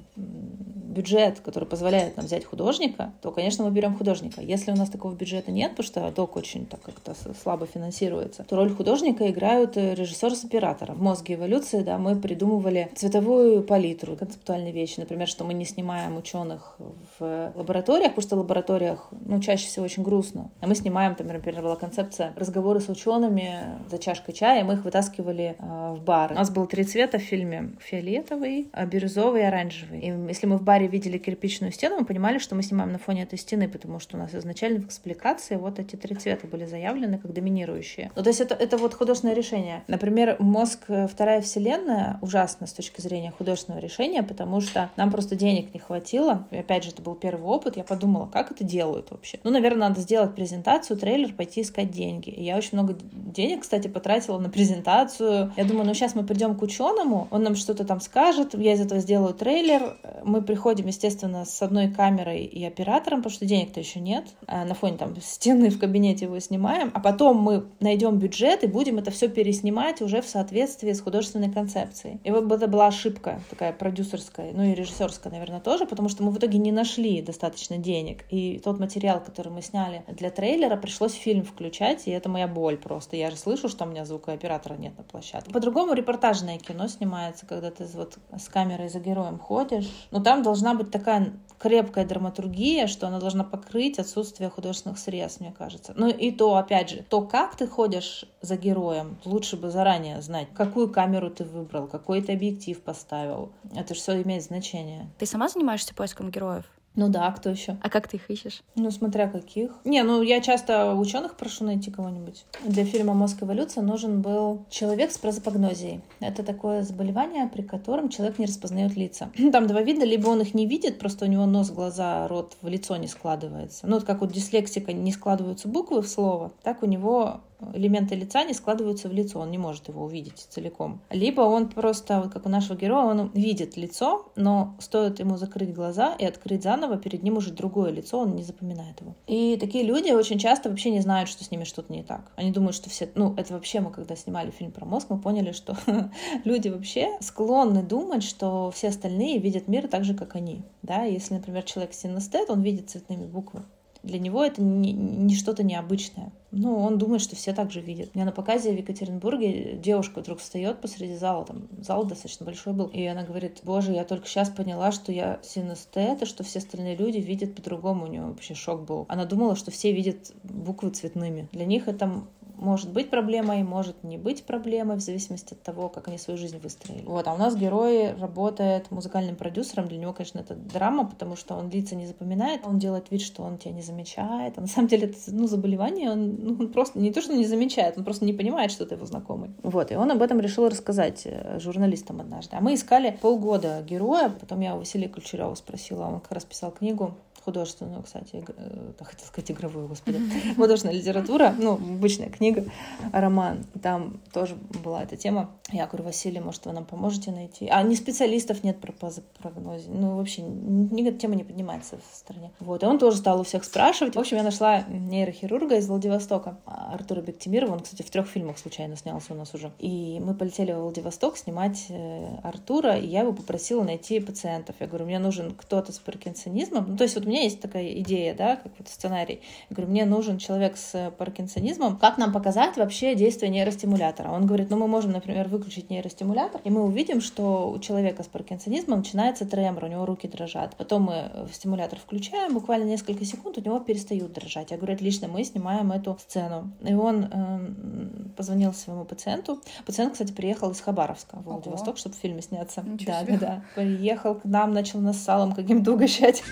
бюджет, 0.96 1.40
который 1.40 1.68
позволяет 1.68 2.16
нам 2.16 2.26
взять 2.26 2.44
художника, 2.44 3.12
то, 3.20 3.30
конечно, 3.30 3.64
мы 3.64 3.70
берем 3.70 3.96
художника. 3.96 4.40
Если 4.40 4.72
у 4.72 4.76
нас 4.76 4.88
такого 4.88 5.14
бюджета 5.14 5.50
нет, 5.50 5.72
потому 5.72 5.86
что 5.86 6.10
док 6.10 6.36
очень 6.36 6.66
так 6.66 6.80
как-то 6.80 7.14
слабо 7.42 7.66
финансируется, 7.66 8.44
то 8.44 8.56
роль 8.56 8.74
художника 8.74 9.28
играют 9.30 9.76
э, 9.76 9.94
режиссер 9.94 10.34
с 10.34 10.44
оператором. 10.44 10.96
В 10.96 11.02
мозге 11.02 11.34
эволюции, 11.34 11.82
да, 11.82 11.98
мы 11.98 12.16
придумывали 12.16 12.90
цветовую 12.94 13.62
палитру, 13.62 14.16
концептуальные 14.16 14.72
вещи. 14.72 15.00
Например, 15.00 15.28
что 15.28 15.44
мы 15.44 15.54
не 15.54 15.64
снимаем 15.64 16.16
ученых 16.16 16.76
в 17.18 17.52
лабораториях, 17.54 18.12
потому 18.12 18.26
что 18.26 18.36
в 18.36 18.38
лабораториях, 18.40 19.08
ну, 19.26 19.40
чаще 19.40 19.66
всего 19.66 19.84
очень 19.84 20.02
грустно. 20.02 20.50
А 20.60 20.66
мы 20.66 20.74
снимаем 20.74 21.14
там, 21.14 21.26
например, 21.26 21.62
была 21.62 21.76
концепция 21.76 22.32
разговоры 22.36 22.80
с 22.80 22.88
учеными 22.88 23.50
за 23.90 23.98
чашкой 23.98 24.32
чая, 24.32 24.60
и 24.60 24.64
мы 24.64 24.74
их 24.74 24.84
вытаскивали 24.84 25.56
э, 25.58 25.94
в 25.96 26.02
бар. 26.02 26.32
У 26.32 26.36
нас 26.36 26.50
было 26.50 26.66
три 26.66 26.84
цвета 26.84 27.18
в 27.18 27.22
фильме. 27.22 27.72
Фиолетовый, 27.80 28.68
бирюзовый 28.86 29.42
и 29.42 29.44
оранжевый. 29.44 30.00
И 30.00 30.28
если 30.28 30.46
мы 30.46 30.56
в 30.56 30.62
баре 30.62 30.85
видели 30.88 31.18
кирпичную 31.18 31.72
стену, 31.72 31.98
мы 32.00 32.04
понимали, 32.04 32.38
что 32.38 32.54
мы 32.54 32.62
снимаем 32.62 32.92
на 32.92 32.98
фоне 32.98 33.22
этой 33.22 33.38
стены, 33.38 33.68
потому 33.68 33.98
что 33.98 34.16
у 34.16 34.20
нас 34.20 34.34
изначально 34.34 34.80
в 34.80 34.86
экспликации 34.86 35.56
вот 35.56 35.78
эти 35.78 35.96
три 35.96 36.14
цвета 36.14 36.46
были 36.46 36.64
заявлены 36.64 37.18
как 37.18 37.32
доминирующие. 37.32 38.10
Ну, 38.14 38.22
то 38.22 38.28
есть 38.28 38.40
это, 38.40 38.54
это 38.54 38.76
вот 38.76 38.94
художественное 38.94 39.34
решение. 39.34 39.84
Например, 39.88 40.36
мозг 40.38 40.84
э, 40.88 41.06
«Вторая 41.06 41.40
вселенная» 41.40 42.18
ужасно 42.22 42.66
с 42.66 42.72
точки 42.72 43.00
зрения 43.00 43.32
художественного 43.36 43.80
решения, 43.80 44.22
потому 44.22 44.60
что 44.60 44.90
нам 44.96 45.10
просто 45.10 45.36
денег 45.36 45.72
не 45.74 45.80
хватило. 45.80 46.46
И 46.50 46.56
опять 46.56 46.84
же, 46.84 46.90
это 46.90 47.02
был 47.02 47.14
первый 47.14 47.44
опыт. 47.44 47.76
Я 47.76 47.84
подумала, 47.84 48.26
как 48.26 48.50
это 48.50 48.64
делают 48.64 49.10
вообще? 49.10 49.38
Ну, 49.44 49.50
наверное, 49.50 49.88
надо 49.88 50.00
сделать 50.00 50.34
презентацию, 50.34 50.96
трейлер, 50.96 51.32
пойти 51.32 51.62
искать 51.62 51.90
деньги. 51.90 52.30
И 52.30 52.42
я 52.42 52.56
очень 52.56 52.70
много 52.72 52.96
денег, 53.12 53.62
кстати, 53.62 53.88
потратила 53.88 54.38
на 54.38 54.50
презентацию. 54.50 55.52
Я 55.56 55.64
думаю, 55.64 55.86
ну 55.86 55.94
сейчас 55.94 56.14
мы 56.14 56.24
придем 56.24 56.54
к 56.56 56.62
ученому, 56.62 57.28
он 57.30 57.42
нам 57.42 57.56
что-то 57.56 57.84
там 57.84 58.00
скажет, 58.00 58.54
я 58.54 58.74
из 58.74 58.80
этого 58.80 59.00
сделаю 59.00 59.34
трейлер. 59.34 59.96
Мы 60.24 60.42
приходим, 60.42 60.75
естественно, 60.84 61.44
с 61.44 61.62
одной 61.62 61.88
камерой 61.88 62.44
и 62.44 62.64
оператором, 62.64 63.20
потому 63.20 63.34
что 63.34 63.46
денег-то 63.46 63.80
еще 63.80 64.00
нет. 64.00 64.26
А 64.46 64.64
на 64.64 64.74
фоне 64.74 64.98
там 64.98 65.18
стены 65.20 65.70
в 65.70 65.78
кабинете 65.78 66.26
его 66.26 66.38
снимаем, 66.40 66.90
а 66.92 67.00
потом 67.00 67.38
мы 67.38 67.66
найдем 67.80 68.18
бюджет 68.18 68.64
и 68.64 68.66
будем 68.66 68.98
это 68.98 69.10
все 69.10 69.28
переснимать 69.28 70.02
уже 70.02 70.20
в 70.20 70.26
соответствии 70.26 70.92
с 70.92 71.00
художественной 71.00 71.50
концепцией. 71.50 72.20
И 72.24 72.30
вот 72.30 72.50
это 72.50 72.66
была 72.68 72.88
ошибка 72.88 73.40
такая 73.48 73.72
продюсерская, 73.72 74.52
ну 74.52 74.64
и 74.64 74.74
режиссерская, 74.74 75.32
наверное, 75.32 75.60
тоже, 75.60 75.86
потому 75.86 76.08
что 76.08 76.22
мы 76.22 76.30
в 76.32 76.38
итоге 76.38 76.58
не 76.58 76.72
нашли 76.72 77.22
достаточно 77.22 77.78
денег. 77.78 78.24
И 78.30 78.58
тот 78.58 78.78
материал, 78.78 79.20
который 79.20 79.52
мы 79.52 79.62
сняли 79.62 80.04
для 80.08 80.30
трейлера, 80.30 80.76
пришлось 80.76 81.12
фильм 81.12 81.44
включать, 81.44 82.06
и 82.06 82.10
это 82.10 82.28
моя 82.28 82.48
боль 82.48 82.76
просто. 82.76 83.16
Я 83.16 83.30
же 83.30 83.36
слышу, 83.36 83.68
что 83.68 83.84
у 83.84 83.88
меня 83.88 84.04
звукооператора 84.04 84.74
нет 84.74 84.96
на 84.98 85.04
площадке. 85.04 85.52
По-другому 85.52 85.92
репортажное 85.92 86.58
кино 86.58 86.88
снимается, 86.88 87.46
когда 87.46 87.70
ты 87.70 87.84
вот 87.94 88.18
с 88.36 88.48
камерой 88.48 88.88
за 88.88 89.00
героем 89.00 89.38
ходишь. 89.38 89.88
Но 90.10 90.22
там 90.22 90.42
должна 90.66 90.82
быть 90.82 90.90
такая 90.90 91.32
крепкая 91.58 92.04
драматургия, 92.04 92.86
что 92.88 93.06
она 93.06 93.20
должна 93.20 93.44
покрыть 93.44 93.98
отсутствие 93.98 94.50
художественных 94.50 94.98
средств, 94.98 95.40
мне 95.40 95.52
кажется. 95.56 95.92
Ну 95.96 96.08
и 96.08 96.30
то, 96.32 96.56
опять 96.56 96.90
же, 96.90 97.04
то, 97.08 97.22
как 97.22 97.56
ты 97.56 97.68
ходишь 97.68 98.24
за 98.42 98.56
героем, 98.56 99.16
лучше 99.24 99.56
бы 99.56 99.70
заранее 99.70 100.20
знать, 100.22 100.48
какую 100.54 100.90
камеру 100.90 101.30
ты 101.30 101.44
выбрал, 101.44 101.86
какой 101.86 102.20
ты 102.20 102.32
объектив 102.32 102.80
поставил. 102.82 103.52
Это 103.74 103.94
же 103.94 104.00
все 104.00 104.20
имеет 104.22 104.42
значение. 104.42 105.08
Ты 105.18 105.26
сама 105.26 105.48
занимаешься 105.48 105.94
поиском 105.94 106.30
героев? 106.30 106.64
Ну 106.96 107.08
да, 107.08 107.30
кто 107.30 107.50
еще? 107.50 107.76
А 107.82 107.90
как 107.90 108.08
ты 108.08 108.16
их 108.16 108.30
ищешь? 108.30 108.62
Ну, 108.74 108.90
смотря 108.90 109.28
каких. 109.28 109.70
Не, 109.84 110.02
ну 110.02 110.22
я 110.22 110.40
часто 110.40 110.94
ученых 110.94 111.36
прошу 111.36 111.64
найти 111.64 111.90
кого-нибудь. 111.90 112.46
Для 112.64 112.84
фильма 112.84 113.12
«Мозг 113.12 113.42
эволюция» 113.42 113.82
нужен 113.82 114.22
был 114.22 114.64
человек 114.70 115.12
с 115.12 115.18
прозапогнозией. 115.18 116.00
Это 116.20 116.42
такое 116.42 116.82
заболевание, 116.82 117.48
при 117.48 117.62
котором 117.62 118.08
человек 118.08 118.38
не 118.38 118.46
распознает 118.46 118.96
лица. 118.96 119.30
Там 119.52 119.66
два 119.66 119.82
вида, 119.82 120.06
либо 120.06 120.28
он 120.28 120.40
их 120.40 120.54
не 120.54 120.66
видит, 120.66 120.98
просто 120.98 121.26
у 121.26 121.28
него 121.28 121.44
нос, 121.44 121.70
глаза, 121.70 122.26
рот 122.28 122.56
в 122.62 122.68
лицо 122.68 122.96
не 122.96 123.08
складывается. 123.08 123.86
Ну, 123.86 123.96
вот 123.96 124.04
как 124.04 124.22
у 124.22 124.26
дислексика 124.26 124.92
не 124.94 125.12
складываются 125.12 125.68
буквы 125.68 126.00
в 126.00 126.08
слово, 126.08 126.52
так 126.62 126.82
у 126.82 126.86
него 126.86 127.40
элементы 127.72 128.14
лица 128.14 128.44
не 128.44 128.54
складываются 128.54 129.08
в 129.08 129.12
лицо, 129.12 129.40
он 129.40 129.50
не 129.50 129.58
может 129.58 129.88
его 129.88 130.04
увидеть 130.04 130.46
целиком. 130.50 131.00
Либо 131.10 131.42
он 131.42 131.68
просто, 131.68 132.20
вот 132.20 132.32
как 132.32 132.46
у 132.46 132.48
нашего 132.48 132.76
героя, 132.76 133.06
он 133.06 133.30
видит 133.34 133.76
лицо, 133.76 134.30
но 134.36 134.76
стоит 134.78 135.18
ему 135.18 135.36
закрыть 135.36 135.74
глаза 135.74 136.14
и 136.18 136.24
открыть 136.24 136.62
заново, 136.62 136.96
перед 136.96 137.22
ним 137.22 137.36
уже 137.36 137.52
другое 137.52 137.90
лицо, 137.90 138.20
он 138.20 138.34
не 138.34 138.42
запоминает 138.42 139.00
его. 139.00 139.14
И 139.26 139.56
такие 139.58 139.84
люди 139.84 140.10
очень 140.10 140.38
часто 140.38 140.68
вообще 140.68 140.90
не 140.90 141.00
знают, 141.00 141.28
что 141.28 141.44
с 141.44 141.50
ними 141.50 141.64
что-то 141.64 141.92
не 141.92 142.02
так. 142.02 142.32
Они 142.36 142.50
думают, 142.50 142.76
что 142.76 142.90
все... 142.90 143.08
Ну, 143.14 143.34
это 143.36 143.54
вообще 143.54 143.80
мы, 143.80 143.90
когда 143.90 144.16
снимали 144.16 144.50
фильм 144.50 144.72
про 144.72 144.84
мозг, 144.84 145.06
мы 145.10 145.18
поняли, 145.18 145.52
что 145.52 145.76
люди 146.44 146.68
вообще 146.68 147.16
склонны 147.20 147.82
думать, 147.82 148.22
что 148.22 148.70
все 148.70 148.88
остальные 148.88 149.38
видят 149.38 149.68
мир 149.68 149.88
так 149.88 150.04
же, 150.04 150.14
как 150.14 150.36
они. 150.36 150.62
Да, 150.82 151.02
если, 151.02 151.34
например, 151.34 151.62
человек 151.62 151.94
синестет, 151.94 152.50
он 152.50 152.62
видит 152.62 152.90
цветными 152.90 153.26
буквами. 153.26 153.64
Для 154.06 154.18
него 154.18 154.44
это 154.44 154.62
не, 154.62 154.92
не 154.92 155.34
что-то 155.34 155.62
необычное. 155.64 156.32
Ну, 156.52 156.78
он 156.78 156.96
думает, 156.96 157.20
что 157.20 157.34
все 157.34 157.52
так 157.52 157.72
же 157.72 157.80
видят. 157.80 158.10
У 158.14 158.18
меня 158.18 158.26
на 158.26 158.32
показе 158.32 158.72
в 158.72 158.76
Екатеринбурге 158.76 159.76
девушка 159.76 160.20
вдруг 160.20 160.38
встает 160.38 160.80
посреди 160.80 161.16
зала, 161.16 161.44
там 161.44 161.68
зал 161.82 162.04
достаточно 162.04 162.46
большой 162.46 162.72
был, 162.72 162.86
и 162.86 163.04
она 163.04 163.24
говорит, 163.24 163.60
боже, 163.64 163.92
я 163.92 164.04
только 164.04 164.26
сейчас 164.26 164.48
поняла, 164.48 164.92
что 164.92 165.12
я 165.12 165.40
синестет, 165.42 166.22
и 166.22 166.26
что 166.26 166.44
все 166.44 166.60
остальные 166.60 166.96
люди 166.96 167.18
видят 167.18 167.54
по-другому. 167.54 168.04
У 168.04 168.08
нее 168.08 168.22
вообще 168.22 168.54
шок 168.54 168.84
был. 168.84 169.06
Она 169.08 169.24
думала, 169.24 169.56
что 169.56 169.70
все 169.70 169.92
видят 169.92 170.32
буквы 170.44 170.90
цветными. 170.90 171.48
Для 171.52 171.66
них 171.66 171.88
это 171.88 172.24
может 172.58 172.90
быть 172.90 173.10
проблемой, 173.10 173.62
может 173.62 174.02
не 174.02 174.18
быть 174.18 174.44
проблемой, 174.44 174.96
в 174.96 175.00
зависимости 175.00 175.54
от 175.54 175.62
того, 175.62 175.88
как 175.88 176.08
они 176.08 176.18
свою 176.18 176.38
жизнь 176.38 176.58
выстроили. 176.58 177.02
Вот, 177.04 177.26
а 177.28 177.34
у 177.34 177.36
нас 177.36 177.56
герой 177.56 178.14
работает 178.14 178.90
музыкальным 178.90 179.36
продюсером. 179.36 179.88
Для 179.88 179.98
него, 179.98 180.12
конечно, 180.12 180.40
это 180.40 180.54
драма, 180.54 181.06
потому 181.06 181.36
что 181.36 181.54
он 181.54 181.70
лица 181.70 181.94
не 181.94 182.06
запоминает, 182.06 182.62
он 182.64 182.78
делает 182.78 183.10
вид, 183.10 183.20
что 183.20 183.42
он 183.42 183.58
тебя 183.58 183.72
не 183.72 183.82
замечает. 183.82 184.54
А 184.56 184.60
на 184.60 184.66
самом 184.66 184.88
деле 184.88 185.08
это 185.08 185.18
ну, 185.28 185.46
заболевание, 185.46 186.10
он, 186.10 186.36
ну, 186.36 186.56
он 186.58 186.72
просто 186.72 186.98
не 186.98 187.12
то, 187.12 187.20
что 187.20 187.34
не 187.34 187.46
замечает, 187.46 187.98
он 187.98 188.04
просто 188.04 188.24
не 188.24 188.32
понимает, 188.32 188.70
что 188.70 188.86
ты 188.86 188.94
его 188.94 189.06
знакомый. 189.06 189.50
Вот, 189.62 189.92
и 189.92 189.96
он 189.96 190.10
об 190.10 190.22
этом 190.22 190.40
решил 190.40 190.68
рассказать 190.68 191.22
э, 191.24 191.58
журналистам 191.60 192.20
однажды. 192.20 192.56
А 192.56 192.60
мы 192.60 192.74
искали 192.74 193.16
полгода 193.20 193.82
героя, 193.82 194.30
потом 194.30 194.60
я 194.60 194.74
у 194.74 194.78
Василия 194.78 195.08
Ключерева 195.08 195.54
спросила, 195.54 196.04
он 196.04 196.20
как 196.20 196.32
раз 196.32 196.44
писал 196.44 196.70
книгу 196.70 197.14
художественную, 197.46 198.02
кстати, 198.02 198.44
э, 198.56 198.92
хотел 199.00 199.26
сказать 199.26 199.50
игровую, 199.52 199.86
господи, 199.86 200.20
художественная 200.56 200.96
литература, 200.96 201.54
ну, 201.56 201.74
обычная 201.74 202.28
книга, 202.28 202.64
роман, 203.12 203.64
там 203.80 204.20
тоже 204.32 204.56
была 204.82 205.04
эта 205.04 205.16
тема. 205.16 205.50
Я 205.70 205.86
говорю, 205.86 206.04
Василий, 206.04 206.40
может, 206.40 206.66
вы 206.66 206.72
нам 206.72 206.84
поможете 206.84 207.30
найти? 207.30 207.68
А 207.68 207.82
не 207.84 207.94
специалистов 207.94 208.64
нет 208.64 208.80
про 208.80 208.92
прогнозе, 209.38 209.88
ну, 209.88 210.16
вообще, 210.16 210.42
никакая 210.42 211.18
тема 211.18 211.36
не 211.36 211.44
поднимается 211.44 211.98
в 211.98 212.16
стране. 212.16 212.50
Вот, 212.58 212.82
и 212.82 212.86
он 212.86 212.98
тоже 212.98 213.18
стал 213.18 213.40
у 213.40 213.44
всех 213.44 213.62
спрашивать. 213.62 214.16
В 214.16 214.18
общем, 214.18 214.38
я 214.38 214.42
нашла 214.42 214.82
нейрохирурга 214.82 215.76
из 215.76 215.86
Владивостока, 215.86 216.58
Артура 216.64 217.20
Бектимирова, 217.20 217.74
он, 217.74 217.80
кстати, 217.80 218.02
в 218.02 218.10
трех 218.10 218.26
фильмах 218.26 218.58
случайно 218.58 218.96
снялся 218.96 219.34
у 219.34 219.36
нас 219.36 219.54
уже. 219.54 219.70
И 219.78 220.20
мы 220.20 220.34
полетели 220.34 220.72
в 220.72 220.80
Владивосток 220.80 221.36
снимать 221.36 221.86
э, 221.90 222.26
Артура, 222.42 222.96
и 222.96 223.06
я 223.06 223.20
его 223.20 223.32
попросила 223.32 223.84
найти 223.84 224.18
пациентов. 224.18 224.74
Я 224.80 224.88
говорю, 224.88 225.04
мне 225.06 225.20
нужен 225.20 225.52
кто-то 225.52 225.92
с 225.92 225.98
паркинсонизмом. 225.98 226.86
Ну, 226.88 226.96
то 226.96 227.04
есть 227.04 227.14
вот 227.14 227.26
у 227.26 227.28
меня 227.36 227.44
есть 227.44 227.60
такая 227.60 227.92
идея, 228.00 228.34
да, 228.34 228.56
как 228.56 228.72
вот 228.78 228.88
сценарий. 228.88 229.40
Я 229.68 229.76
говорю, 229.76 229.90
мне 229.90 230.04
нужен 230.04 230.38
человек 230.38 230.76
с 230.76 231.12
паркинсонизмом. 231.18 231.98
Как 231.98 232.16
нам 232.18 232.32
показать 232.32 232.76
вообще 232.76 233.14
действие 233.14 233.50
нейростимулятора? 233.50 234.30
Он 234.30 234.46
говорит, 234.46 234.70
ну 234.70 234.78
мы 234.78 234.88
можем, 234.88 235.12
например, 235.12 235.48
выключить 235.48 235.90
нейростимулятор, 235.90 236.60
и 236.64 236.70
мы 236.70 236.82
увидим, 236.82 237.20
что 237.20 237.70
у 237.70 237.78
человека 237.78 238.22
с 238.22 238.26
паркинсонизмом 238.26 238.98
начинается 239.00 239.46
тремор, 239.46 239.84
у 239.84 239.88
него 239.88 240.06
руки 240.06 240.26
дрожат. 240.26 240.76
Потом 240.76 241.02
мы 241.04 241.48
стимулятор 241.52 241.98
включаем, 241.98 242.54
буквально 242.54 242.84
несколько 242.84 243.24
секунд 243.24 243.58
у 243.58 243.60
него 243.60 243.78
перестают 243.80 244.32
дрожать. 244.32 244.70
Я 244.70 244.78
говорю, 244.78 244.94
отлично, 244.94 245.28
мы 245.28 245.44
снимаем 245.44 245.92
эту 245.92 246.18
сцену. 246.20 246.72
И 246.82 246.94
он 246.94 247.28
э, 247.30 248.30
позвонил 248.36 248.72
своему 248.72 249.04
пациенту. 249.04 249.60
Пациент, 249.84 250.12
кстати, 250.12 250.32
приехал 250.32 250.70
из 250.70 250.80
Хабаровска 250.80 251.36
в 251.36 251.44
Владивосток, 251.44 251.98
чтобы 251.98 252.14
в 252.14 252.18
фильме 252.18 252.40
сняться. 252.40 252.82
Ничего 252.82 253.12
да, 253.12 253.22
себе. 253.22 253.38
да, 253.38 253.46
да. 253.46 253.62
Приехал 253.74 254.36
к 254.36 254.44
нам, 254.44 254.72
начал 254.72 255.00
нас 255.00 255.18
салом 255.18 255.52
каким-то 255.52 255.92
угощать. 255.92 256.42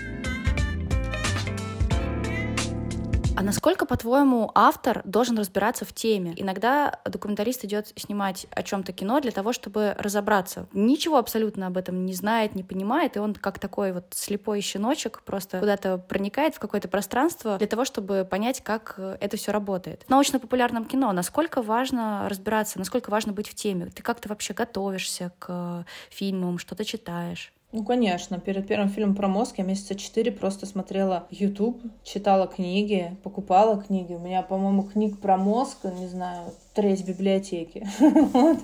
Насколько, 3.45 3.85
по-твоему, 3.85 4.51
автор 4.55 5.01
должен 5.05 5.37
разбираться 5.37 5.85
в 5.85 5.93
теме? 5.93 6.33
Иногда 6.35 6.99
документалист 7.05 7.63
идет 7.65 7.93
снимать 7.95 8.47
о 8.51 8.63
чем-то 8.63 8.91
кино 8.91 9.19
для 9.21 9.31
того, 9.31 9.53
чтобы 9.53 9.95
разобраться. 9.97 10.67
Ничего 10.73 11.17
абсолютно 11.17 11.67
об 11.67 11.77
этом 11.77 12.05
не 12.05 12.13
знает, 12.13 12.55
не 12.55 12.63
понимает, 12.63 13.15
и 13.15 13.19
он 13.19 13.33
как 13.33 13.59
такой 13.59 13.93
вот 13.93 14.05
слепой 14.11 14.61
щеночек 14.61 15.21
просто 15.23 15.59
куда-то 15.59 15.97
проникает 15.97 16.55
в 16.55 16.59
какое-то 16.59 16.87
пространство 16.87 17.57
для 17.57 17.67
того, 17.67 17.85
чтобы 17.85 18.27
понять, 18.29 18.61
как 18.63 18.95
это 18.97 19.37
все 19.37 19.51
работает. 19.51 20.03
В 20.07 20.09
научно-популярном 20.09 20.85
кино 20.85 21.11
насколько 21.11 21.61
важно 21.61 22.27
разбираться, 22.29 22.79
насколько 22.79 23.09
важно 23.09 23.33
быть 23.33 23.47
в 23.47 23.55
теме? 23.55 23.87
Ты 23.87 24.03
как-то 24.03 24.29
вообще 24.29 24.53
готовишься 24.53 25.31
к 25.39 25.85
фильмам, 26.09 26.57
что-то 26.57 26.83
читаешь? 26.83 27.53
Ну, 27.71 27.83
конечно. 27.83 28.39
Перед 28.39 28.67
первым 28.67 28.89
фильмом 28.89 29.15
про 29.15 29.27
мозг 29.27 29.57
я 29.57 29.65
месяца 29.65 29.95
четыре 29.95 30.31
просто 30.31 30.65
смотрела 30.65 31.27
YouTube, 31.29 31.81
читала 32.03 32.47
книги, 32.47 33.17
покупала 33.21 33.81
книги. 33.81 34.13
У 34.13 34.19
меня, 34.19 34.43
по-моему, 34.43 34.83
книг 34.83 35.19
про 35.19 35.35
мозг, 35.35 35.79
не 35.83 36.07
знаю, 36.07 36.53
треть 36.73 37.05
библиотеки. 37.05 37.85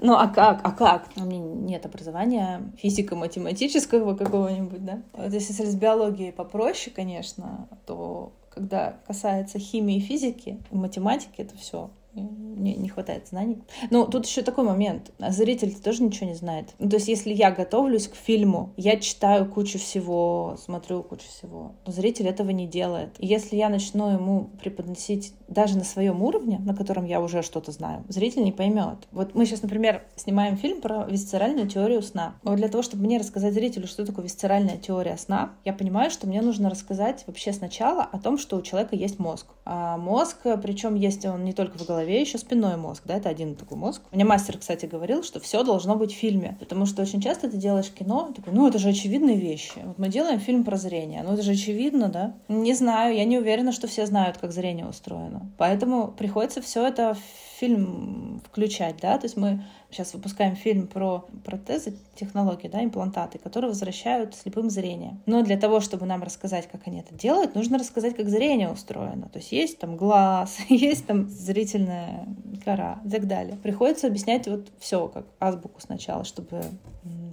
Ну, 0.00 0.14
а 0.14 0.28
как? 0.28 0.60
А 0.64 0.72
как? 0.72 1.08
У 1.16 1.24
меня 1.24 1.38
нет 1.38 1.86
образования 1.86 2.62
физико-математического 2.78 4.16
какого-нибудь, 4.16 4.84
да? 4.84 5.02
Вот 5.12 5.32
если 5.32 5.52
с 5.52 5.74
биологией 5.74 6.32
попроще, 6.32 6.94
конечно, 6.94 7.68
то 7.86 8.32
когда 8.50 8.96
касается 9.06 9.58
химии 9.58 9.96
и 9.96 10.00
физики, 10.00 10.58
математики, 10.70 11.40
это 11.40 11.56
все 11.56 11.90
не, 12.14 12.74
не 12.74 12.88
хватает 12.88 13.28
знаний. 13.28 13.62
Ну, 13.90 14.06
тут 14.06 14.26
еще 14.26 14.42
такой 14.42 14.64
момент. 14.64 15.10
Зритель 15.18 15.74
тоже 15.74 16.02
ничего 16.02 16.28
не 16.28 16.34
знает. 16.34 16.74
Ну, 16.78 16.88
то 16.88 16.96
есть, 16.96 17.08
если 17.08 17.32
я 17.32 17.50
готовлюсь 17.50 18.08
к 18.08 18.14
фильму, 18.14 18.72
я 18.76 18.96
читаю 18.98 19.50
кучу 19.50 19.78
всего, 19.78 20.56
смотрю 20.58 21.02
кучу 21.02 21.26
всего, 21.28 21.72
но 21.86 21.92
зритель 21.92 22.28
этого 22.28 22.50
не 22.50 22.66
делает. 22.66 23.10
И 23.18 23.26
если 23.26 23.56
я 23.56 23.68
начну 23.68 24.10
ему 24.10 24.50
преподносить 24.60 25.34
даже 25.48 25.76
на 25.76 25.84
своем 25.84 26.22
уровне, 26.22 26.58
на 26.64 26.74
котором 26.74 27.04
я 27.04 27.20
уже 27.20 27.42
что-то 27.42 27.72
знаю, 27.72 28.04
зритель 28.08 28.44
не 28.44 28.52
поймет. 28.52 29.08
Вот 29.12 29.34
мы 29.34 29.46
сейчас, 29.46 29.62
например, 29.62 30.02
снимаем 30.16 30.56
фильм 30.56 30.80
про 30.80 31.04
висцеральную 31.04 31.68
теорию 31.68 32.02
сна. 32.02 32.36
Вот 32.42 32.56
для 32.56 32.68
того, 32.68 32.82
чтобы 32.82 33.04
мне 33.04 33.18
рассказать 33.18 33.54
зрителю, 33.54 33.86
что 33.86 34.06
такое 34.06 34.24
висцеральная 34.24 34.78
теория 34.78 35.16
сна, 35.16 35.52
я 35.64 35.72
понимаю, 35.72 36.10
что 36.10 36.26
мне 36.26 36.40
нужно 36.40 36.70
рассказать 36.70 37.24
вообще 37.26 37.52
сначала 37.52 38.02
о 38.04 38.18
том, 38.18 38.38
что 38.38 38.56
у 38.56 38.62
человека 38.62 38.96
есть 38.96 39.18
мозг. 39.18 39.46
А 39.64 39.96
мозг, 39.96 40.38
причем 40.62 40.94
есть 40.94 41.24
он 41.24 41.44
не 41.44 41.52
только 41.52 41.78
в 41.78 41.86
голове, 41.86 42.03
голове 42.04 42.20
еще 42.20 42.38
спинной 42.38 42.76
мозг, 42.76 43.02
да, 43.06 43.16
это 43.16 43.28
один 43.28 43.54
такой 43.54 43.78
мозг. 43.78 44.02
Мне 44.12 44.24
мастер, 44.24 44.58
кстати, 44.58 44.86
говорил, 44.86 45.22
что 45.22 45.40
все 45.40 45.62
должно 45.62 45.96
быть 45.96 46.12
в 46.12 46.16
фильме, 46.16 46.56
потому 46.60 46.86
что 46.86 47.02
очень 47.02 47.20
часто 47.20 47.50
ты 47.50 47.56
делаешь 47.56 47.90
кино, 47.90 48.32
такой, 48.34 48.52
ну 48.52 48.68
это 48.68 48.78
же 48.78 48.90
очевидные 48.90 49.36
вещи. 49.36 49.80
Вот 49.84 49.98
мы 49.98 50.08
делаем 50.08 50.38
фильм 50.38 50.64
про 50.64 50.76
зрение, 50.76 51.22
ну 51.22 51.34
это 51.34 51.42
же 51.42 51.52
очевидно, 51.52 52.08
да? 52.08 52.34
Не 52.48 52.74
знаю, 52.74 53.16
я 53.16 53.24
не 53.24 53.38
уверена, 53.38 53.72
что 53.72 53.86
все 53.86 54.06
знают, 54.06 54.38
как 54.38 54.52
зрение 54.52 54.86
устроено. 54.86 55.50
Поэтому 55.56 56.08
приходится 56.08 56.60
все 56.60 56.86
это 56.86 57.16
фильм 57.64 58.42
включать, 58.46 58.96
да, 59.00 59.16
то 59.16 59.24
есть 59.24 59.36
мы 59.36 59.64
сейчас 59.90 60.12
выпускаем 60.12 60.54
фильм 60.54 60.86
про 60.86 61.24
протезы, 61.44 61.94
технологии, 62.14 62.68
да, 62.68 62.84
имплантаты, 62.84 63.38
которые 63.38 63.70
возвращают 63.70 64.34
слепым 64.34 64.68
зрение. 64.68 65.16
Но 65.26 65.42
для 65.42 65.56
того, 65.56 65.80
чтобы 65.80 66.04
нам 66.04 66.22
рассказать, 66.22 66.68
как 66.70 66.82
они 66.86 67.00
это 67.00 67.14
делают, 67.14 67.54
нужно 67.54 67.78
рассказать, 67.78 68.14
как 68.16 68.28
зрение 68.28 68.70
устроено. 68.70 69.28
То 69.32 69.38
есть 69.38 69.52
есть 69.52 69.78
там 69.78 69.96
глаз, 69.96 70.58
есть 70.68 71.06
там 71.06 71.28
зрительная 71.28 72.26
кора 72.64 73.00
и 73.04 73.08
так 73.08 73.26
далее. 73.26 73.56
Приходится 73.62 74.08
объяснять 74.08 74.46
вот 74.46 74.68
все 74.78 75.08
как 75.08 75.26
азбуку 75.40 75.80
сначала, 75.80 76.24
чтобы 76.24 76.62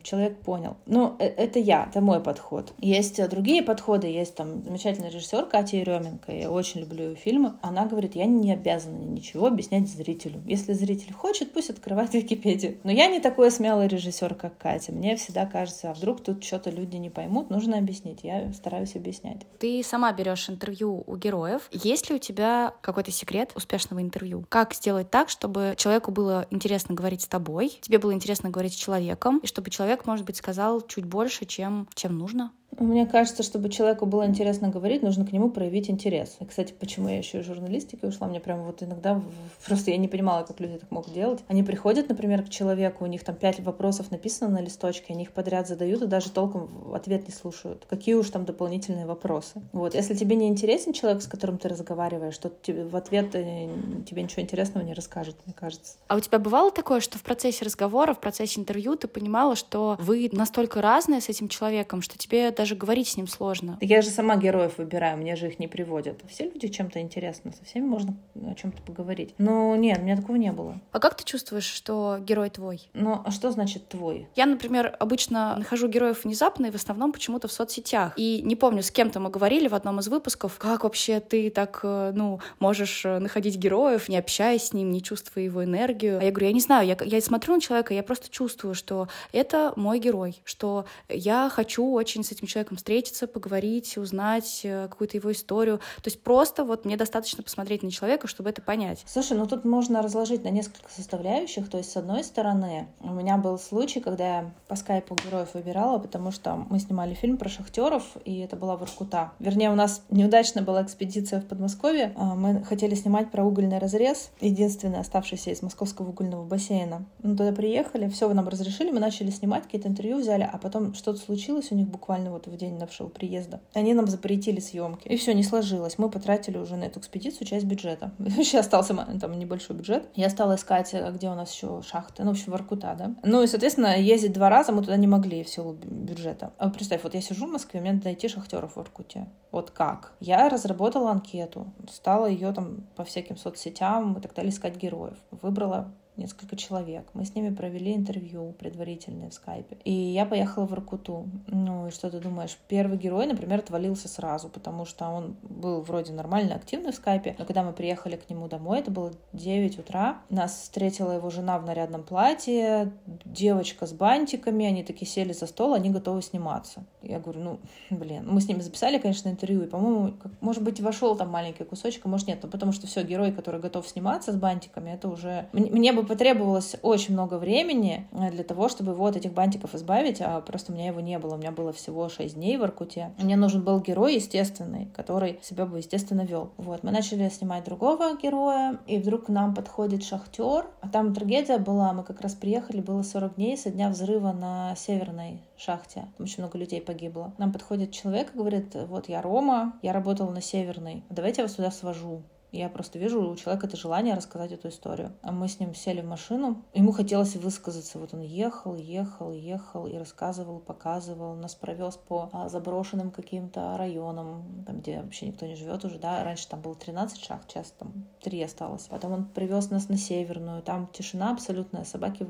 человек 0.03 0.39
понял. 0.39 0.77
Ну, 0.85 1.15
э, 1.19 1.25
это 1.25 1.59
я, 1.59 1.87
это 1.89 2.01
мой 2.01 2.19
подход. 2.21 2.73
Есть 2.79 3.19
э, 3.19 3.27
другие 3.27 3.63
подходы, 3.63 4.07
есть 4.07 4.35
там 4.35 4.63
замечательный 4.63 5.09
режиссер 5.09 5.45
Катя 5.45 5.77
Еременко, 5.77 6.31
я 6.31 6.51
очень 6.51 6.81
люблю 6.81 7.09
ее 7.09 7.15
фильмы. 7.15 7.53
Она 7.61 7.85
говорит, 7.85 8.15
я 8.15 8.25
не 8.25 8.51
обязана 8.51 8.97
ничего 8.97 9.47
объяснять 9.47 9.89
зрителю. 9.89 10.20
Если 10.45 10.73
зритель 10.73 11.13
хочет, 11.13 11.53
пусть 11.53 11.69
открывает 11.69 12.13
Википедию. 12.13 12.77
Но 12.83 12.91
я 12.91 13.07
не 13.07 13.19
такой 13.19 13.51
смелый 13.51 13.87
режиссер, 13.87 14.35
как 14.35 14.57
Катя. 14.57 14.91
Мне 14.91 15.15
всегда 15.15 15.45
кажется, 15.45 15.91
а 15.91 15.93
вдруг 15.93 16.23
тут 16.23 16.43
что-то 16.43 16.69
люди 16.69 16.97
не 16.97 17.09
поймут, 17.09 17.49
нужно 17.49 17.77
объяснить. 17.77 18.19
Я 18.23 18.51
стараюсь 18.53 18.95
объяснять. 18.95 19.41
Ты 19.59 19.81
сама 19.83 20.11
берешь 20.13 20.49
интервью 20.49 21.03
у 21.05 21.15
героев. 21.15 21.67
Есть 21.71 22.09
ли 22.09 22.15
у 22.15 22.19
тебя 22.19 22.73
какой-то 22.81 23.11
секрет 23.11 23.51
успешного 23.55 24.01
интервью? 24.01 24.45
Как 24.49 24.73
сделать 24.73 25.09
так, 25.09 25.29
чтобы 25.29 25.75
человеку 25.77 26.11
было 26.11 26.47
интересно 26.49 26.95
говорить 26.95 27.21
с 27.21 27.27
тобой, 27.27 27.77
тебе 27.81 27.97
было 27.97 28.13
интересно 28.13 28.49
говорить 28.49 28.73
с 28.73 28.77
человеком, 28.77 29.39
и 29.39 29.47
чтобы 29.47 29.69
человек, 29.69 30.05
может 30.05 30.25
быть, 30.25 30.37
сказал 30.37 30.81
чуть 30.81 31.05
больше, 31.05 31.45
чем, 31.45 31.87
чем 31.95 32.17
нужно? 32.17 32.51
Мне 32.79 33.05
кажется, 33.05 33.43
чтобы 33.43 33.69
человеку 33.69 34.05
было 34.05 34.25
интересно 34.25 34.69
говорить, 34.69 35.03
нужно 35.03 35.25
к 35.25 35.31
нему 35.31 35.49
проявить 35.49 35.89
интерес. 35.89 36.37
И, 36.39 36.45
кстати, 36.45 36.73
почему 36.77 37.09
я 37.09 37.17
еще 37.17 37.39
из 37.39 37.45
журналистики 37.45 38.05
ушла, 38.05 38.27
мне 38.27 38.39
прям 38.39 38.63
вот 38.63 38.81
иногда 38.81 39.21
просто 39.65 39.91
я 39.91 39.97
не 39.97 40.07
понимала, 40.07 40.43
как 40.43 40.59
люди 40.59 40.77
так 40.77 40.89
могут 40.89 41.13
делать. 41.13 41.41
Они 41.47 41.63
приходят, 41.63 42.09
например, 42.09 42.43
к 42.43 42.49
человеку, 42.49 43.03
у 43.03 43.07
них 43.07 43.23
там 43.23 43.35
пять 43.35 43.59
вопросов 43.59 44.11
написано 44.11 44.51
на 44.51 44.61
листочке, 44.61 45.13
они 45.13 45.23
их 45.23 45.31
подряд 45.31 45.67
задают 45.67 46.01
и 46.01 46.07
даже 46.07 46.31
толком 46.31 46.93
ответ 46.93 47.27
не 47.27 47.33
слушают. 47.33 47.85
Какие 47.89 48.15
уж 48.15 48.29
там 48.29 48.45
дополнительные 48.45 49.05
вопросы. 49.05 49.61
Вот, 49.73 49.93
если 49.93 50.15
тебе 50.15 50.35
не 50.35 50.47
интересен 50.47 50.93
человек, 50.93 51.21
с 51.21 51.27
которым 51.27 51.57
ты 51.57 51.67
разговариваешь, 51.67 52.37
то 52.37 52.49
тебе 52.61 52.85
в 52.85 52.95
ответ 52.95 53.35
э, 53.35 53.69
тебе 54.07 54.23
ничего 54.23 54.41
интересного 54.41 54.83
не 54.83 54.93
расскажет, 54.93 55.35
мне 55.45 55.53
кажется. 55.53 55.97
А 56.07 56.15
у 56.15 56.19
тебя 56.19 56.39
бывало 56.39 56.71
такое, 56.71 57.01
что 57.01 57.17
в 57.17 57.23
процессе 57.23 57.65
разговора, 57.65 58.13
в 58.13 58.19
процессе 58.19 58.59
интервью 58.59 58.95
ты 58.95 59.07
понимала, 59.07 59.55
что 59.55 59.97
вы 59.99 60.29
настолько 60.31 60.81
разные 60.81 61.21
с 61.21 61.29
этим 61.29 61.49
человеком, 61.49 62.01
что 62.01 62.17
тебе 62.17 62.51
даже 62.61 62.75
говорить 62.75 63.07
с 63.07 63.17
ним 63.17 63.27
сложно. 63.27 63.79
Я 63.81 64.03
же 64.03 64.09
сама 64.09 64.35
героев 64.37 64.77
выбираю, 64.77 65.17
мне 65.17 65.35
же 65.35 65.47
их 65.47 65.57
не 65.57 65.67
приводят. 65.67 66.21
Все 66.29 66.43
люди 66.43 66.67
чем-то 66.67 66.99
интересны, 67.01 67.51
со 67.53 67.65
всеми 67.65 67.85
можно 67.85 68.15
о 68.35 68.53
чем-то 68.53 68.83
поговорить. 68.83 69.33
Но 69.39 69.75
нет, 69.75 69.97
у 69.97 70.03
меня 70.03 70.15
такого 70.15 70.35
не 70.35 70.51
было. 70.51 70.79
А 70.91 70.99
как 70.99 71.15
ты 71.15 71.23
чувствуешь, 71.23 71.63
что 71.63 72.19
герой 72.21 72.51
твой? 72.51 72.87
Ну, 72.93 73.19
а 73.25 73.31
что 73.31 73.49
значит 73.49 73.87
твой? 73.87 74.27
Я, 74.35 74.45
например, 74.45 74.95
обычно 74.99 75.55
нахожу 75.57 75.87
героев 75.87 76.23
внезапно 76.23 76.67
и 76.67 76.71
в 76.71 76.75
основном 76.75 77.11
почему-то 77.13 77.47
в 77.47 77.51
соцсетях. 77.51 78.13
И 78.15 78.43
не 78.43 78.55
помню, 78.55 78.83
с 78.83 78.91
кем-то 78.91 79.19
мы 79.19 79.31
говорили 79.31 79.67
в 79.67 79.73
одном 79.73 79.99
из 79.99 80.07
выпусков, 80.07 80.59
как 80.59 80.83
вообще 80.83 81.19
ты 81.19 81.49
так, 81.49 81.79
э, 81.81 82.11
ну, 82.13 82.41
можешь 82.59 83.05
э, 83.05 83.17
находить 83.17 83.57
героев, 83.57 84.07
не 84.07 84.17
общаясь 84.17 84.65
с 84.65 84.73
ним, 84.73 84.91
не 84.91 85.01
чувствуя 85.01 85.45
его 85.45 85.63
энергию. 85.63 86.19
А 86.19 86.23
я 86.23 86.29
говорю, 86.29 86.45
я 86.45 86.53
не 86.53 86.59
знаю, 86.59 86.85
я, 86.85 86.95
я 87.03 87.21
смотрю 87.21 87.55
на 87.55 87.61
человека, 87.61 87.95
я 87.95 88.03
просто 88.03 88.29
чувствую, 88.29 88.75
что 88.75 89.07
это 89.31 89.73
мой 89.75 89.97
герой, 89.97 90.39
что 90.43 90.85
я 91.09 91.49
хочу 91.49 91.91
очень 91.91 92.23
с 92.23 92.31
этим 92.31 92.45
человеком 92.51 92.77
встретиться, 92.77 93.27
поговорить, 93.27 93.97
узнать 93.97 94.61
э, 94.63 94.87
какую-то 94.87 95.17
его 95.17 95.31
историю. 95.31 95.77
То 95.97 96.07
есть 96.09 96.21
просто 96.21 96.63
вот 96.63 96.85
мне 96.85 96.97
достаточно 96.97 97.43
посмотреть 97.43 97.83
на 97.83 97.91
человека, 97.91 98.27
чтобы 98.27 98.49
это 98.49 98.61
понять. 98.61 99.03
Слушай, 99.07 99.37
ну 99.37 99.47
тут 99.47 99.65
можно 99.65 100.01
разложить 100.01 100.43
на 100.43 100.49
несколько 100.49 100.91
составляющих. 100.91 101.69
То 101.69 101.77
есть, 101.77 101.91
с 101.91 101.97
одной 101.97 102.23
стороны, 102.23 102.87
у 102.99 103.13
меня 103.13 103.37
был 103.37 103.57
случай, 103.57 103.99
когда 103.99 104.27
я 104.27 104.51
по 104.67 104.75
скайпу 104.75 105.15
героев 105.15 105.53
выбирала, 105.53 105.99
потому 105.99 106.31
что 106.31 106.55
мы 106.55 106.79
снимали 106.79 107.13
фильм 107.13 107.37
про 107.37 107.49
шахтеров, 107.49 108.03
и 108.25 108.39
это 108.39 108.55
была 108.55 108.75
Воркута. 108.75 109.31
Вернее, 109.39 109.71
у 109.71 109.75
нас 109.75 110.03
неудачная 110.09 110.63
была 110.63 110.83
экспедиция 110.83 111.41
в 111.41 111.45
Подмосковье. 111.45 112.13
А, 112.15 112.35
мы 112.35 112.63
хотели 112.63 112.95
снимать 112.95 113.31
про 113.31 113.43
угольный 113.43 113.79
разрез, 113.79 114.31
единственный 114.41 114.99
оставшийся 114.99 115.51
из 115.51 115.61
московского 115.61 116.09
угольного 116.09 116.43
бассейна. 116.45 117.05
Мы 117.23 117.37
туда 117.37 117.51
приехали, 117.51 118.07
все 118.09 118.31
нам 118.33 118.47
разрешили, 118.47 118.91
мы 118.91 118.99
начали 118.99 119.29
снимать, 119.29 119.63
какие-то 119.63 119.87
интервью 119.87 120.17
взяли, 120.17 120.49
а 120.51 120.57
потом 120.57 120.93
что-то 120.93 121.19
случилось 121.19 121.71
у 121.71 121.75
них 121.75 121.87
буквально 121.87 122.31
вот 122.31 122.40
в 122.47 122.55
день 122.57 122.77
нашего 122.77 123.07
приезда. 123.07 123.61
Они 123.73 123.93
нам 123.93 124.07
запретили 124.07 124.59
съемки. 124.59 125.07
И 125.07 125.17
все, 125.17 125.33
не 125.33 125.43
сложилось. 125.43 125.97
Мы 125.97 126.09
потратили 126.09 126.57
уже 126.57 126.75
на 126.75 126.85
эту 126.85 126.99
экспедицию 126.99 127.47
часть 127.47 127.65
бюджета. 127.65 128.11
Вообще 128.19 128.59
остался 128.59 128.95
там 129.19 129.37
небольшой 129.37 129.75
бюджет. 129.75 130.07
Я 130.15 130.29
стала 130.29 130.55
искать, 130.55 130.93
э, 130.93 131.11
где 131.11 131.29
у 131.29 131.35
нас 131.35 131.53
еще 131.53 131.81
шахты. 131.81 132.23
Ну, 132.23 132.29
в 132.29 132.33
общем, 132.33 132.51
Воркута, 132.51 132.95
да. 132.97 133.15
Ну 133.23 133.43
и, 133.43 133.47
соответственно, 133.47 133.97
ездить 133.97 134.33
два 134.33 134.49
раза 134.49 134.71
мы 134.71 134.81
туда 134.81 134.97
не 134.97 135.07
могли 135.07 135.43
в 135.43 135.49
силу 135.49 135.73
бюджета. 135.73 136.53
А 136.57 136.69
представь, 136.69 137.03
вот 137.03 137.13
я 137.13 137.21
сижу 137.21 137.47
в 137.47 137.51
Москве, 137.51 137.81
мне 137.81 137.93
надо 137.93 138.05
найти 138.05 138.27
шахтеров 138.27 138.73
в 138.73 138.75
Воркуте. 138.77 139.27
Вот 139.51 139.71
как? 139.71 140.13
Я 140.19 140.49
разработала 140.49 141.11
анкету, 141.11 141.67
стала 141.89 142.27
ее 142.27 142.53
там 142.53 142.87
по 142.95 143.03
всяким 143.03 143.37
соцсетям 143.37 144.17
и 144.17 144.21
так 144.21 144.33
далее 144.33 144.51
искать 144.51 144.77
героев. 144.77 145.17
Выбрала 145.31 145.91
несколько 146.21 146.55
человек. 146.55 147.05
Мы 147.13 147.25
с 147.25 147.35
ними 147.35 147.53
провели 147.53 147.93
интервью 147.93 148.53
предварительное 148.59 149.29
в 149.29 149.33
скайпе. 149.33 149.77
И 149.83 149.91
я 149.91 150.25
поехала 150.25 150.65
в 150.65 150.73
Иркуту. 150.73 151.27
Ну 151.47 151.87
и 151.87 151.91
что 151.91 152.09
ты 152.09 152.19
думаешь? 152.19 152.57
Первый 152.67 152.97
герой, 152.97 153.25
например, 153.25 153.59
отвалился 153.59 154.07
сразу, 154.07 154.49
потому 154.49 154.85
что 154.85 155.07
он 155.07 155.35
был 155.41 155.81
вроде 155.81 156.13
нормально 156.13 156.55
активный 156.55 156.91
в 156.91 156.95
скайпе, 156.95 157.35
но 157.37 157.45
когда 157.45 157.63
мы 157.63 157.73
приехали 157.73 158.15
к 158.15 158.29
нему 158.29 158.47
домой, 158.47 158.79
это 158.79 158.91
было 158.91 159.11
9 159.33 159.79
утра, 159.79 160.21
нас 160.29 160.61
встретила 160.61 161.11
его 161.11 161.29
жена 161.29 161.57
в 161.59 161.65
нарядном 161.65 162.03
платье, 162.03 162.91
девочка 163.25 163.85
с 163.85 163.93
бантиками, 163.93 164.65
они 164.65 164.83
такие 164.83 165.09
сели 165.09 165.33
за 165.33 165.47
стол, 165.47 165.73
они 165.73 165.89
готовы 165.89 166.21
сниматься. 166.21 166.83
Я 167.01 167.19
говорю, 167.19 167.41
ну, 167.41 167.59
блин, 167.89 168.27
мы 168.27 168.41
с 168.41 168.47
ними 168.47 168.61
записали, 168.61 168.99
конечно, 168.99 169.29
интервью, 169.29 169.63
и, 169.63 169.67
по-моему, 169.67 170.13
может 170.39 170.63
быть, 170.63 170.79
вошел 170.79 171.15
там 171.15 171.29
маленький 171.29 171.63
кусочек, 171.63 172.05
а 172.05 172.09
может 172.09 172.27
нет, 172.27 172.39
но 172.43 172.49
потому 172.49 172.71
что 172.71 172.87
все, 172.87 173.03
герой, 173.03 173.31
который 173.31 173.59
готов 173.59 173.87
сниматься 173.87 174.31
с 174.31 174.35
бантиками, 174.35 174.91
это 174.91 175.07
уже... 175.07 175.47
Мне 175.53 175.93
бы 175.93 176.03
потребовалось 176.11 176.75
очень 176.81 177.13
много 177.13 177.35
времени 177.35 178.05
э, 178.11 178.31
для 178.31 178.43
того, 178.43 178.67
чтобы 178.67 178.91
его 178.91 179.05
от 179.05 179.15
этих 179.15 179.31
бантиков 179.31 179.73
избавить, 179.75 180.19
а 180.19 180.41
просто 180.41 180.73
у 180.73 180.75
меня 180.75 180.87
его 180.87 180.99
не 180.99 181.17
было. 181.17 181.35
У 181.35 181.37
меня 181.37 181.53
было 181.53 181.71
всего 181.71 182.09
6 182.09 182.35
дней 182.35 182.57
в 182.57 182.63
Иркуте. 182.63 183.13
Мне 183.17 183.37
нужен 183.37 183.63
был 183.63 183.79
герой 183.79 184.15
естественный, 184.15 184.87
который 184.87 185.39
себя 185.41 185.65
бы 185.65 185.77
естественно 185.77 186.23
вел. 186.23 186.51
Вот, 186.57 186.83
мы 186.83 186.91
начали 186.91 187.29
снимать 187.29 187.63
другого 187.63 188.17
героя, 188.21 188.77
и 188.87 188.97
вдруг 188.97 189.27
к 189.27 189.29
нам 189.29 189.55
подходит 189.55 190.03
шахтер, 190.03 190.65
а 190.81 190.89
там 190.89 191.13
трагедия 191.13 191.59
была, 191.59 191.93
мы 191.93 192.03
как 192.03 192.19
раз 192.19 192.33
приехали, 192.33 192.81
было 192.81 193.03
40 193.03 193.35
дней 193.35 193.55
со 193.55 193.69
дня 193.69 193.87
взрыва 193.87 194.33
на 194.33 194.75
северной 194.75 195.39
шахте. 195.55 196.07
Там 196.17 196.25
очень 196.25 196.43
много 196.43 196.57
людей 196.57 196.81
погибло. 196.81 197.33
Нам 197.37 197.53
подходит 197.53 197.91
человек 197.91 198.35
и 198.35 198.37
говорит, 198.37 198.75
вот 198.89 199.07
я 199.07 199.21
Рома, 199.21 199.79
я 199.81 199.93
работала 199.93 200.29
на 200.29 200.41
северной, 200.41 201.05
давайте 201.09 201.41
я 201.41 201.45
вас 201.45 201.55
туда 201.55 201.71
свожу. 201.71 202.21
Я 202.51 202.67
просто 202.67 202.99
вижу 202.99 203.31
у 203.31 203.35
человека 203.37 203.67
это 203.67 203.77
желание 203.77 204.13
рассказать 204.13 204.51
эту 204.51 204.67
историю. 204.67 205.13
А 205.21 205.31
мы 205.31 205.47
с 205.47 205.59
ним 205.61 205.73
сели 205.73 206.01
в 206.01 206.05
машину. 206.05 206.61
Ему 206.73 206.91
хотелось 206.91 207.37
высказаться. 207.37 207.97
Вот 207.97 208.13
он 208.13 208.19
ехал, 208.19 208.75
ехал, 208.75 209.31
ехал 209.31 209.87
и 209.87 209.95
рассказывал, 209.95 210.59
показывал. 210.59 211.35
Нас 211.35 211.55
провез 211.55 211.95
по 211.95 212.29
а, 212.33 212.49
заброшенным 212.49 213.11
каким-то 213.11 213.77
районам, 213.77 214.65
там, 214.65 214.81
где 214.81 215.01
вообще 215.01 215.27
никто 215.27 215.45
не 215.45 215.55
живет 215.55 215.85
уже, 215.85 215.97
да. 215.97 216.25
Раньше 216.25 216.49
там 216.49 216.61
было 216.61 216.75
13 216.75 217.23
шахт, 217.23 217.49
сейчас 217.49 217.71
там 217.71 218.05
3 218.21 218.43
осталось. 218.43 218.87
Потом 218.89 219.13
он 219.13 219.25
привез 219.25 219.69
нас 219.69 219.87
на 219.87 219.97
Северную. 219.97 220.61
Там 220.61 220.87
тишина 220.87 221.31
абсолютная, 221.31 221.85
собаки 221.85 222.27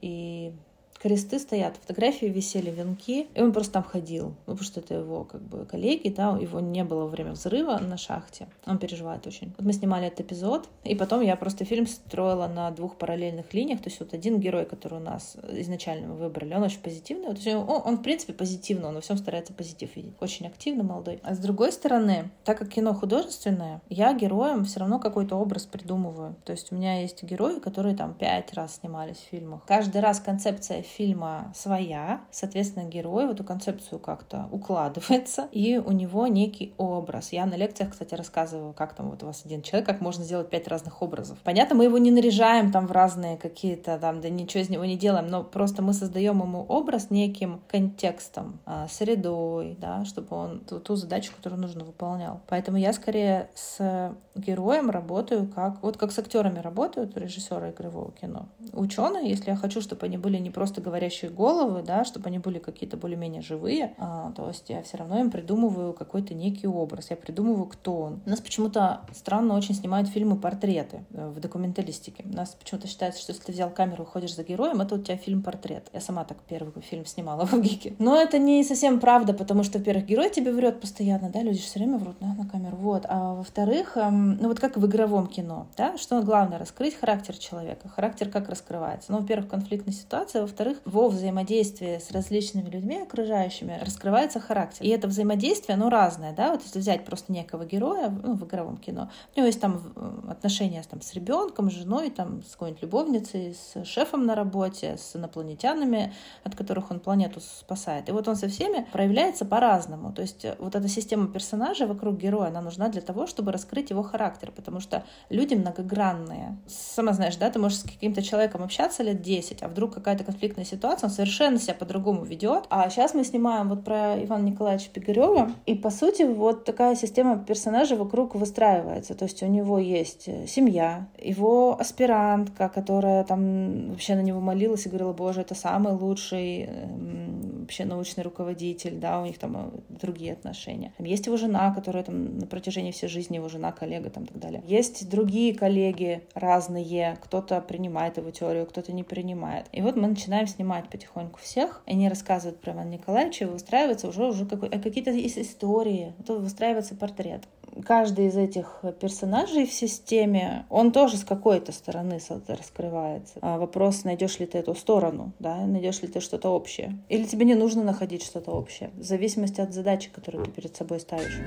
и 0.00 0.56
кресты 1.00 1.38
стоят, 1.38 1.76
фотографии 1.76 2.26
висели, 2.26 2.70
венки, 2.70 3.26
и 3.34 3.40
он 3.40 3.52
просто 3.52 3.74
там 3.74 3.82
ходил, 3.82 4.34
ну, 4.46 4.52
потому 4.52 4.62
что 4.62 4.80
это 4.80 4.94
его 4.94 5.24
как 5.24 5.40
бы 5.40 5.64
коллеги, 5.64 6.10
да, 6.10 6.36
его 6.38 6.60
не 6.60 6.84
было 6.84 7.04
во 7.04 7.08
время 7.08 7.32
взрыва 7.32 7.78
на 7.78 7.96
шахте, 7.96 8.48
он 8.66 8.78
переживает 8.78 9.26
очень. 9.26 9.54
Вот 9.56 9.66
мы 9.66 9.72
снимали 9.72 10.08
этот 10.08 10.20
эпизод, 10.20 10.68
и 10.84 10.94
потом 10.94 11.22
я 11.22 11.36
просто 11.36 11.64
фильм 11.64 11.86
строила 11.86 12.46
на 12.48 12.70
двух 12.70 12.96
параллельных 12.96 13.54
линиях, 13.54 13.80
то 13.80 13.88
есть 13.88 13.98
вот 13.98 14.12
один 14.12 14.40
герой, 14.40 14.66
который 14.66 14.98
у 14.98 15.02
нас 15.02 15.36
изначально 15.52 16.08
мы 16.08 16.16
выбрали, 16.16 16.54
он 16.54 16.64
очень 16.64 16.80
позитивный, 16.80 17.30
есть 17.30 17.46
он, 17.46 17.82
он 17.84 17.96
в 17.96 18.02
принципе 18.02 18.34
позитивный, 18.34 18.88
он 18.88 18.94
во 18.96 19.00
всем 19.00 19.16
старается 19.16 19.54
позитив 19.54 19.96
видеть, 19.96 20.12
очень 20.20 20.46
активный, 20.46 20.84
молодой. 20.84 21.20
А 21.22 21.34
с 21.34 21.38
другой 21.38 21.72
стороны, 21.72 22.30
так 22.44 22.58
как 22.58 22.68
кино 22.68 22.92
художественное, 22.92 23.80
я 23.88 24.12
героям 24.12 24.64
все 24.64 24.80
равно 24.80 24.98
какой-то 24.98 25.36
образ 25.36 25.64
придумываю, 25.64 26.36
то 26.44 26.52
есть 26.52 26.72
у 26.72 26.74
меня 26.74 27.00
есть 27.00 27.22
герои, 27.22 27.58
которые 27.58 27.96
там 27.96 28.12
пять 28.12 28.52
раз 28.52 28.76
снимались 28.76 29.16
в 29.16 29.30
фильмах. 29.30 29.64
Каждый 29.66 30.02
раз 30.02 30.20
концепция 30.20 30.82
фильма 30.90 31.52
своя, 31.54 32.20
соответственно, 32.30 32.84
герой 32.84 33.26
в 33.26 33.30
эту 33.30 33.44
концепцию 33.44 33.98
как-то 33.98 34.48
укладывается, 34.50 35.48
и 35.52 35.78
у 35.78 35.92
него 35.92 36.26
некий 36.26 36.74
образ. 36.76 37.32
Я 37.32 37.46
на 37.46 37.54
лекциях, 37.54 37.90
кстати, 37.90 38.14
рассказываю, 38.14 38.72
как 38.72 38.94
там 38.94 39.10
вот 39.10 39.22
у 39.22 39.26
вас 39.26 39.42
один 39.44 39.62
человек, 39.62 39.86
как 39.86 40.00
можно 40.00 40.24
сделать 40.24 40.50
пять 40.50 40.68
разных 40.68 41.02
образов. 41.02 41.38
Понятно, 41.44 41.76
мы 41.76 41.84
его 41.84 41.98
не 41.98 42.10
наряжаем 42.10 42.72
там 42.72 42.86
в 42.86 42.92
разные 42.92 43.36
какие-то 43.36 43.98
там, 43.98 44.20
да 44.20 44.28
ничего 44.28 44.62
из 44.62 44.68
него 44.68 44.84
не 44.84 44.96
делаем, 44.96 45.28
но 45.28 45.42
просто 45.42 45.82
мы 45.82 45.92
создаем 45.92 46.40
ему 46.40 46.64
образ 46.68 47.10
неким 47.10 47.60
контекстом, 47.68 48.60
а, 48.66 48.88
средой, 48.88 49.76
да, 49.80 50.04
чтобы 50.04 50.36
он 50.36 50.60
ту, 50.60 50.80
ту 50.80 50.96
задачу, 50.96 51.32
которую 51.36 51.60
нужно, 51.60 51.84
выполнял. 51.84 52.40
Поэтому 52.48 52.76
я 52.76 52.92
скорее 52.92 53.50
с 53.54 54.14
героем 54.34 54.90
работаю 54.90 55.46
как, 55.46 55.82
вот 55.82 55.96
как 55.96 56.12
с 56.12 56.18
актерами 56.18 56.58
работают 56.58 57.16
режиссеры 57.16 57.70
игрового 57.70 58.12
кино. 58.12 58.48
Ученые, 58.72 59.28
если 59.28 59.50
я 59.50 59.56
хочу, 59.56 59.80
чтобы 59.80 60.06
они 60.06 60.18
были 60.18 60.38
не 60.38 60.50
просто 60.50 60.79
говорящие 60.80 61.30
головы, 61.30 61.82
да, 61.82 62.04
чтобы 62.04 62.26
они 62.28 62.38
были 62.38 62.58
какие-то 62.58 62.96
более-менее 62.96 63.42
живые, 63.42 63.94
а, 63.98 64.32
то 64.32 64.48
есть 64.48 64.68
я 64.68 64.82
все 64.82 64.96
равно 64.96 65.20
им 65.20 65.30
придумываю 65.30 65.92
какой-то 65.92 66.34
некий 66.34 66.66
образ, 66.66 67.10
я 67.10 67.16
придумываю, 67.16 67.66
кто 67.66 67.96
он. 67.96 68.20
У 68.26 68.30
нас 68.30 68.40
почему-то 68.40 69.00
странно 69.14 69.56
очень 69.56 69.74
снимают 69.74 70.08
фильмы-портреты 70.08 71.04
э, 71.12 71.28
в 71.28 71.40
документалистике. 71.40 72.24
У 72.24 72.34
нас 72.34 72.56
почему-то 72.58 72.86
считается, 72.88 73.20
что 73.20 73.32
если 73.32 73.44
ты 73.44 73.52
взял 73.52 73.70
камеру 73.70 74.04
и 74.04 74.06
ходишь 74.06 74.34
за 74.34 74.42
героем, 74.42 74.80
это 74.80 74.94
у 74.94 74.98
тебя 74.98 75.16
фильм-портрет. 75.16 75.88
Я 75.92 76.00
сама 76.00 76.24
так 76.24 76.38
первый 76.48 76.72
фильм 76.82 77.06
снимала 77.06 77.44
в 77.46 77.60
ГИКе. 77.60 77.94
Но 77.98 78.20
это 78.20 78.38
не 78.38 78.64
совсем 78.64 79.00
правда, 79.00 79.34
потому 79.34 79.62
что, 79.62 79.78
во-первых, 79.78 80.06
герой 80.06 80.30
тебе 80.30 80.52
врет 80.52 80.80
постоянно, 80.80 81.30
да, 81.30 81.42
люди 81.42 81.60
все 81.60 81.78
время 81.78 81.98
врут 81.98 82.16
да, 82.20 82.34
на 82.34 82.46
камеру, 82.46 82.76
вот. 82.76 83.06
А 83.08 83.34
во-вторых, 83.34 83.96
эм, 83.96 84.36
ну 84.38 84.48
вот 84.48 84.60
как 84.60 84.76
в 84.76 84.86
игровом 84.86 85.26
кино, 85.26 85.66
да, 85.76 85.96
что 85.98 86.22
главное, 86.22 86.58
раскрыть 86.58 86.94
характер 86.94 87.36
человека, 87.36 87.88
характер 87.88 88.28
как 88.28 88.48
раскрывается. 88.48 89.12
Ну, 89.12 89.18
во-первых, 89.18 89.48
конфликтная 89.48 89.94
ситуация, 89.94 90.42
во-вторых, 90.42 90.69
во-вторых, 90.70 90.80
во 90.84 91.08
взаимодействии 91.08 91.98
с 91.98 92.10
различными 92.10 92.68
людьми 92.68 92.98
окружающими 92.98 93.78
раскрывается 93.82 94.40
характер. 94.40 94.84
И 94.84 94.88
это 94.88 95.08
взаимодействие, 95.08 95.74
оно 95.74 95.90
разное, 95.90 96.32
да, 96.32 96.52
вот 96.52 96.62
если 96.62 96.78
взять 96.78 97.04
просто 97.04 97.32
некого 97.32 97.64
героя 97.64 98.08
ну, 98.10 98.34
в 98.34 98.44
игровом 98.44 98.76
кино, 98.76 99.10
у 99.34 99.38
него 99.38 99.46
есть 99.46 99.60
там 99.60 99.80
отношения 100.28 100.82
там, 100.88 101.02
с 101.02 101.14
ребенком, 101.14 101.70
с 101.70 101.74
женой, 101.74 102.10
там, 102.10 102.42
с 102.42 102.52
какой-нибудь 102.52 102.82
любовницей, 102.82 103.54
с 103.54 103.84
шефом 103.84 104.26
на 104.26 104.34
работе, 104.34 104.96
с 104.96 105.16
инопланетянами, 105.16 106.12
от 106.44 106.54
которых 106.56 106.90
он 106.90 107.00
планету 107.00 107.40
спасает. 107.40 108.08
И 108.08 108.12
вот 108.12 108.28
он 108.28 108.36
со 108.36 108.48
всеми 108.48 108.86
проявляется 108.92 109.44
по-разному. 109.44 110.12
То 110.12 110.22
есть 110.22 110.46
вот 110.58 110.74
эта 110.74 110.88
система 110.88 111.28
персонажа 111.28 111.86
вокруг 111.86 112.16
героя, 112.16 112.48
она 112.48 112.60
нужна 112.60 112.88
для 112.88 113.00
того, 113.00 113.26
чтобы 113.26 113.52
раскрыть 113.52 113.90
его 113.90 114.02
характер, 114.02 114.52
потому 114.54 114.80
что 114.80 115.04
люди 115.28 115.54
многогранные. 115.54 116.58
Сама 116.66 117.12
знаешь, 117.12 117.36
да, 117.36 117.50
ты 117.50 117.58
можешь 117.58 117.78
с 117.78 117.82
каким-то 117.82 118.22
человеком 118.22 118.62
общаться 118.62 119.02
лет 119.02 119.22
10, 119.22 119.62
а 119.62 119.68
вдруг 119.68 119.94
какая-то 119.94 120.24
конфликтная 120.24 120.59
ситуация, 120.64 121.08
он 121.08 121.14
совершенно 121.14 121.58
себя 121.58 121.74
по-другому 121.74 122.24
ведет. 122.24 122.64
А 122.70 122.88
сейчас 122.90 123.14
мы 123.14 123.24
снимаем 123.24 123.68
вот 123.68 123.84
про 123.84 124.22
Ивана 124.22 124.44
Николаевича 124.44 124.90
Пигарева, 124.92 125.52
и 125.66 125.74
по 125.74 125.90
сути 125.90 126.22
вот 126.22 126.64
такая 126.64 126.94
система 126.94 127.38
персонажа 127.38 127.96
вокруг 127.96 128.34
выстраивается. 128.34 129.14
То 129.14 129.24
есть 129.24 129.42
у 129.42 129.46
него 129.46 129.78
есть 129.78 130.28
семья, 130.48 131.08
его 131.18 131.78
аспирантка, 131.78 132.68
которая 132.68 133.24
там 133.24 133.90
вообще 133.90 134.14
на 134.14 134.22
него 134.22 134.40
молилась 134.40 134.86
и 134.86 134.88
говорила, 134.88 135.12
боже, 135.12 135.42
это 135.42 135.54
самый 135.54 135.94
лучший 135.94 136.64
эм, 136.64 137.60
вообще 137.70 137.84
научный 137.84 138.24
руководитель, 138.24 138.98
да, 138.98 139.22
у 139.22 139.26
них 139.26 139.38
там 139.38 139.56
э, 139.56 139.70
другие 139.88 140.32
отношения. 140.32 140.92
Есть 140.98 141.26
его 141.26 141.36
жена, 141.36 141.72
которая 141.72 142.02
там 142.02 142.38
на 142.38 142.46
протяжении 142.46 142.90
всей 142.90 143.08
жизни 143.08 143.36
его 143.36 143.48
жена, 143.48 143.70
коллега 143.70 144.10
там 144.10 144.24
и 144.24 144.26
так 144.26 144.38
далее. 144.38 144.62
Есть 144.66 145.08
другие 145.08 145.54
коллеги 145.54 146.22
разные, 146.34 147.16
кто-то 147.22 147.60
принимает 147.60 148.16
его 148.16 148.30
теорию, 148.32 148.66
кто-то 148.66 148.92
не 148.92 149.04
принимает. 149.04 149.66
И 149.72 149.82
вот 149.82 149.94
мы 149.94 150.08
начинаем 150.08 150.46
снимать 150.50 150.88
потихоньку 150.88 151.40
всех, 151.40 151.82
они 151.86 152.08
рассказывают 152.08 152.60
про 152.60 152.72
Ивана 152.72 152.90
Николаевича, 152.90 153.44
и 153.44 153.48
выстраивается 153.48 154.08
уже, 154.08 154.26
уже 154.26 154.46
какой, 154.46 154.68
э, 154.68 154.78
какие-то 154.78 155.10
из 155.10 155.36
истории, 155.36 156.14
то 156.26 156.38
выстраивается 156.38 156.94
портрет. 156.94 157.44
Каждый 157.84 158.26
из 158.26 158.36
этих 158.36 158.82
персонажей 159.00 159.64
в 159.64 159.72
системе, 159.72 160.66
он 160.70 160.92
тоже 160.92 161.16
с 161.16 161.24
какой-то 161.24 161.72
стороны 161.72 162.20
раскрывается. 162.48 163.38
А 163.40 163.58
вопрос, 163.58 164.04
найдешь 164.04 164.40
ли 164.40 164.46
ты 164.46 164.58
эту 164.58 164.74
сторону, 164.74 165.32
да, 165.38 165.56
найдешь 165.66 166.02
ли 166.02 166.08
ты 166.08 166.20
что-то 166.20 166.50
общее. 166.50 166.98
Или 167.08 167.24
тебе 167.24 167.44
не 167.44 167.54
нужно 167.54 167.84
находить 167.84 168.24
что-то 168.24 168.50
общее, 168.50 168.90
в 168.94 169.02
зависимости 169.02 169.60
от 169.60 169.72
задачи, 169.72 170.10
которую 170.10 170.44
ты 170.44 170.50
перед 170.50 170.74
собой 170.74 171.00
ставишь. 171.00 171.40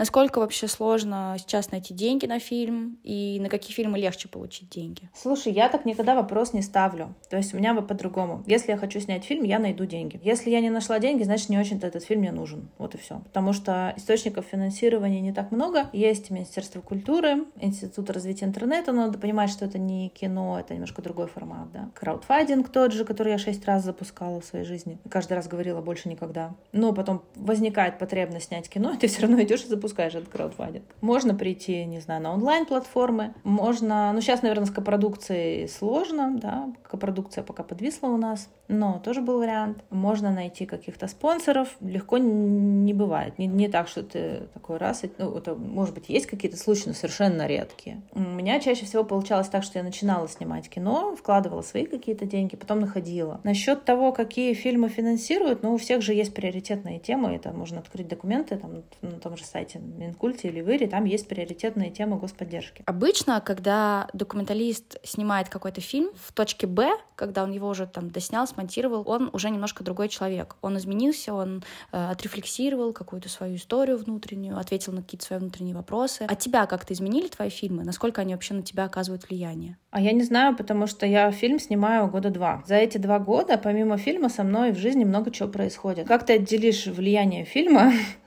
Насколько 0.00 0.38
вообще 0.38 0.66
сложно 0.66 1.36
сейчас 1.38 1.72
найти 1.72 1.92
деньги 1.92 2.24
на 2.24 2.38
фильм 2.38 2.98
и 3.04 3.38
на 3.38 3.50
какие 3.50 3.74
фильмы 3.74 3.98
легче 3.98 4.28
получить 4.28 4.70
деньги? 4.70 5.10
Слушай, 5.14 5.52
я 5.52 5.68
так 5.68 5.84
никогда 5.84 6.14
вопрос 6.14 6.54
не 6.54 6.62
ставлю. 6.62 7.14
То 7.28 7.36
есть 7.36 7.52
у 7.52 7.58
меня 7.58 7.74
бы 7.74 7.82
по-другому. 7.82 8.42
Если 8.46 8.70
я 8.70 8.78
хочу 8.78 8.98
снять 9.00 9.24
фильм, 9.24 9.44
я 9.44 9.58
найду 9.58 9.84
деньги. 9.84 10.18
Если 10.24 10.48
я 10.48 10.62
не 10.62 10.70
нашла 10.70 11.00
деньги, 11.00 11.22
значит, 11.22 11.50
не 11.50 11.58
очень-то 11.58 11.86
этот 11.86 12.02
фильм 12.02 12.20
мне 12.20 12.32
нужен. 12.32 12.70
Вот 12.78 12.94
и 12.94 12.98
все. 12.98 13.18
Потому 13.24 13.52
что 13.52 13.92
источников 13.94 14.46
финансирования 14.46 15.20
не 15.20 15.34
так 15.34 15.50
много. 15.50 15.90
Есть 15.92 16.30
Министерство 16.30 16.80
культуры, 16.80 17.44
Институт 17.60 18.08
развития 18.08 18.46
интернета, 18.46 18.92
но 18.92 19.04
надо 19.04 19.18
понимать, 19.18 19.50
что 19.50 19.66
это 19.66 19.78
не 19.78 20.08
кино, 20.08 20.58
это 20.58 20.72
немножко 20.72 21.02
другой 21.02 21.26
формат, 21.26 21.70
да. 21.72 21.90
Краудфандинг 21.94 22.70
тот 22.70 22.94
же, 22.94 23.04
который 23.04 23.32
я 23.32 23.38
шесть 23.38 23.66
раз 23.66 23.84
запускала 23.84 24.40
в 24.40 24.46
своей 24.46 24.64
жизни. 24.64 24.98
Каждый 25.10 25.34
раз 25.34 25.46
говорила 25.46 25.82
больше 25.82 26.08
никогда. 26.08 26.54
Но 26.72 26.94
потом 26.94 27.22
возникает 27.34 27.98
потребность 27.98 28.46
снять 28.46 28.70
кино, 28.70 28.92
и 28.94 28.96
ты 28.96 29.06
все 29.06 29.20
равно 29.20 29.42
идешь 29.42 29.64
и 29.64 29.66
запускаешь 29.66 29.89
запускаешь 29.90 30.14
этот 30.14 30.28
краудфандинг. 30.28 30.84
Можно 31.00 31.34
прийти, 31.34 31.84
не 31.84 32.00
знаю, 32.00 32.22
на 32.22 32.32
онлайн-платформы, 32.32 33.34
можно, 33.42 34.12
ну 34.12 34.20
сейчас, 34.20 34.42
наверное, 34.42 34.66
с 34.66 34.70
копродукцией 34.70 35.68
сложно, 35.68 36.38
да, 36.40 36.72
копродукция 36.82 37.42
пока 37.42 37.62
подвисла 37.62 38.08
у 38.08 38.16
нас, 38.16 38.48
но 38.70 39.00
тоже 39.04 39.20
был 39.20 39.38
вариант. 39.38 39.82
Можно 39.90 40.30
найти 40.30 40.64
каких-то 40.64 41.08
спонсоров, 41.08 41.76
легко 41.80 42.18
не 42.18 42.94
бывает. 42.94 43.38
Не, 43.38 43.46
не 43.46 43.68
так, 43.68 43.88
что 43.88 44.02
ты 44.02 44.48
такой 44.54 44.76
раз, 44.76 45.02
ну, 45.18 45.36
это, 45.36 45.54
может 45.56 45.94
быть, 45.94 46.08
есть 46.08 46.26
какие-то 46.26 46.56
случаи, 46.56 46.88
но 46.88 46.94
совершенно 46.94 47.46
редкие. 47.46 48.02
У 48.12 48.20
меня 48.20 48.60
чаще 48.60 48.86
всего 48.86 49.02
получалось 49.02 49.48
так, 49.48 49.64
что 49.64 49.78
я 49.78 49.84
начинала 49.84 50.28
снимать 50.28 50.68
кино, 50.68 51.16
вкладывала 51.16 51.62
свои 51.62 51.84
какие-то 51.84 52.26
деньги, 52.26 52.54
потом 52.54 52.80
находила. 52.80 53.40
Насчет 53.42 53.84
того, 53.84 54.12
какие 54.12 54.54
фильмы 54.54 54.88
финансируют, 54.88 55.62
ну, 55.64 55.74
у 55.74 55.76
всех 55.76 56.02
же 56.02 56.14
есть 56.14 56.32
приоритетные 56.32 57.00
темы, 57.00 57.34
это 57.34 57.52
можно 57.52 57.80
открыть 57.80 58.06
документы 58.06 58.56
там, 58.56 58.82
на 59.02 59.18
том 59.18 59.36
же 59.36 59.44
сайте 59.44 59.79
Минкульте 59.80 60.48
или 60.48 60.60
в 60.60 60.70
Ире, 60.70 60.86
там 60.86 61.04
есть 61.04 61.28
приоритетные 61.28 61.90
темы 61.90 62.18
господдержки. 62.18 62.82
Обычно, 62.86 63.40
когда 63.40 64.08
документалист 64.12 64.98
снимает 65.04 65.48
какой-то 65.48 65.80
фильм 65.80 66.10
в 66.14 66.32
точке 66.32 66.66
Б, 66.66 66.90
когда 67.16 67.42
он 67.42 67.50
его 67.50 67.68
уже 67.68 67.86
там 67.86 68.10
доснял, 68.10 68.46
смонтировал, 68.46 69.02
он 69.06 69.30
уже 69.32 69.50
немножко 69.50 69.84
другой 69.84 70.08
человек. 70.08 70.56
Он 70.62 70.76
изменился, 70.78 71.34
он 71.34 71.62
э, 71.92 72.10
отрефлексировал 72.10 72.92
какую-то 72.92 73.28
свою 73.28 73.56
историю 73.56 73.98
внутреннюю, 73.98 74.58
ответил 74.58 74.92
на 74.92 75.02
какие-то 75.02 75.26
свои 75.26 75.38
внутренние 75.38 75.74
вопросы. 75.74 76.26
А 76.28 76.34
тебя 76.34 76.66
как-то 76.66 76.94
изменили 76.94 77.28
твои 77.28 77.50
фильмы? 77.50 77.84
Насколько 77.84 78.22
они 78.22 78.34
вообще 78.34 78.54
на 78.54 78.62
тебя 78.62 78.84
оказывают 78.84 79.28
влияние? 79.28 79.76
А 79.90 80.00
я 80.00 80.12
не 80.12 80.22
знаю, 80.22 80.56
потому 80.56 80.86
что 80.86 81.06
я 81.06 81.30
фильм 81.30 81.58
снимаю 81.58 82.08
года 82.08 82.30
два. 82.30 82.62
За 82.66 82.76
эти 82.76 82.98
два 82.98 83.18
года, 83.18 83.58
помимо 83.58 83.98
фильма, 83.98 84.28
со 84.28 84.44
мной 84.44 84.72
в 84.72 84.78
жизни 84.78 85.04
много 85.04 85.30
чего 85.30 85.48
происходит. 85.48 86.06
Как 86.06 86.24
ты 86.24 86.34
отделишь 86.34 86.86
влияние 86.86 87.44
фильма 87.44 87.92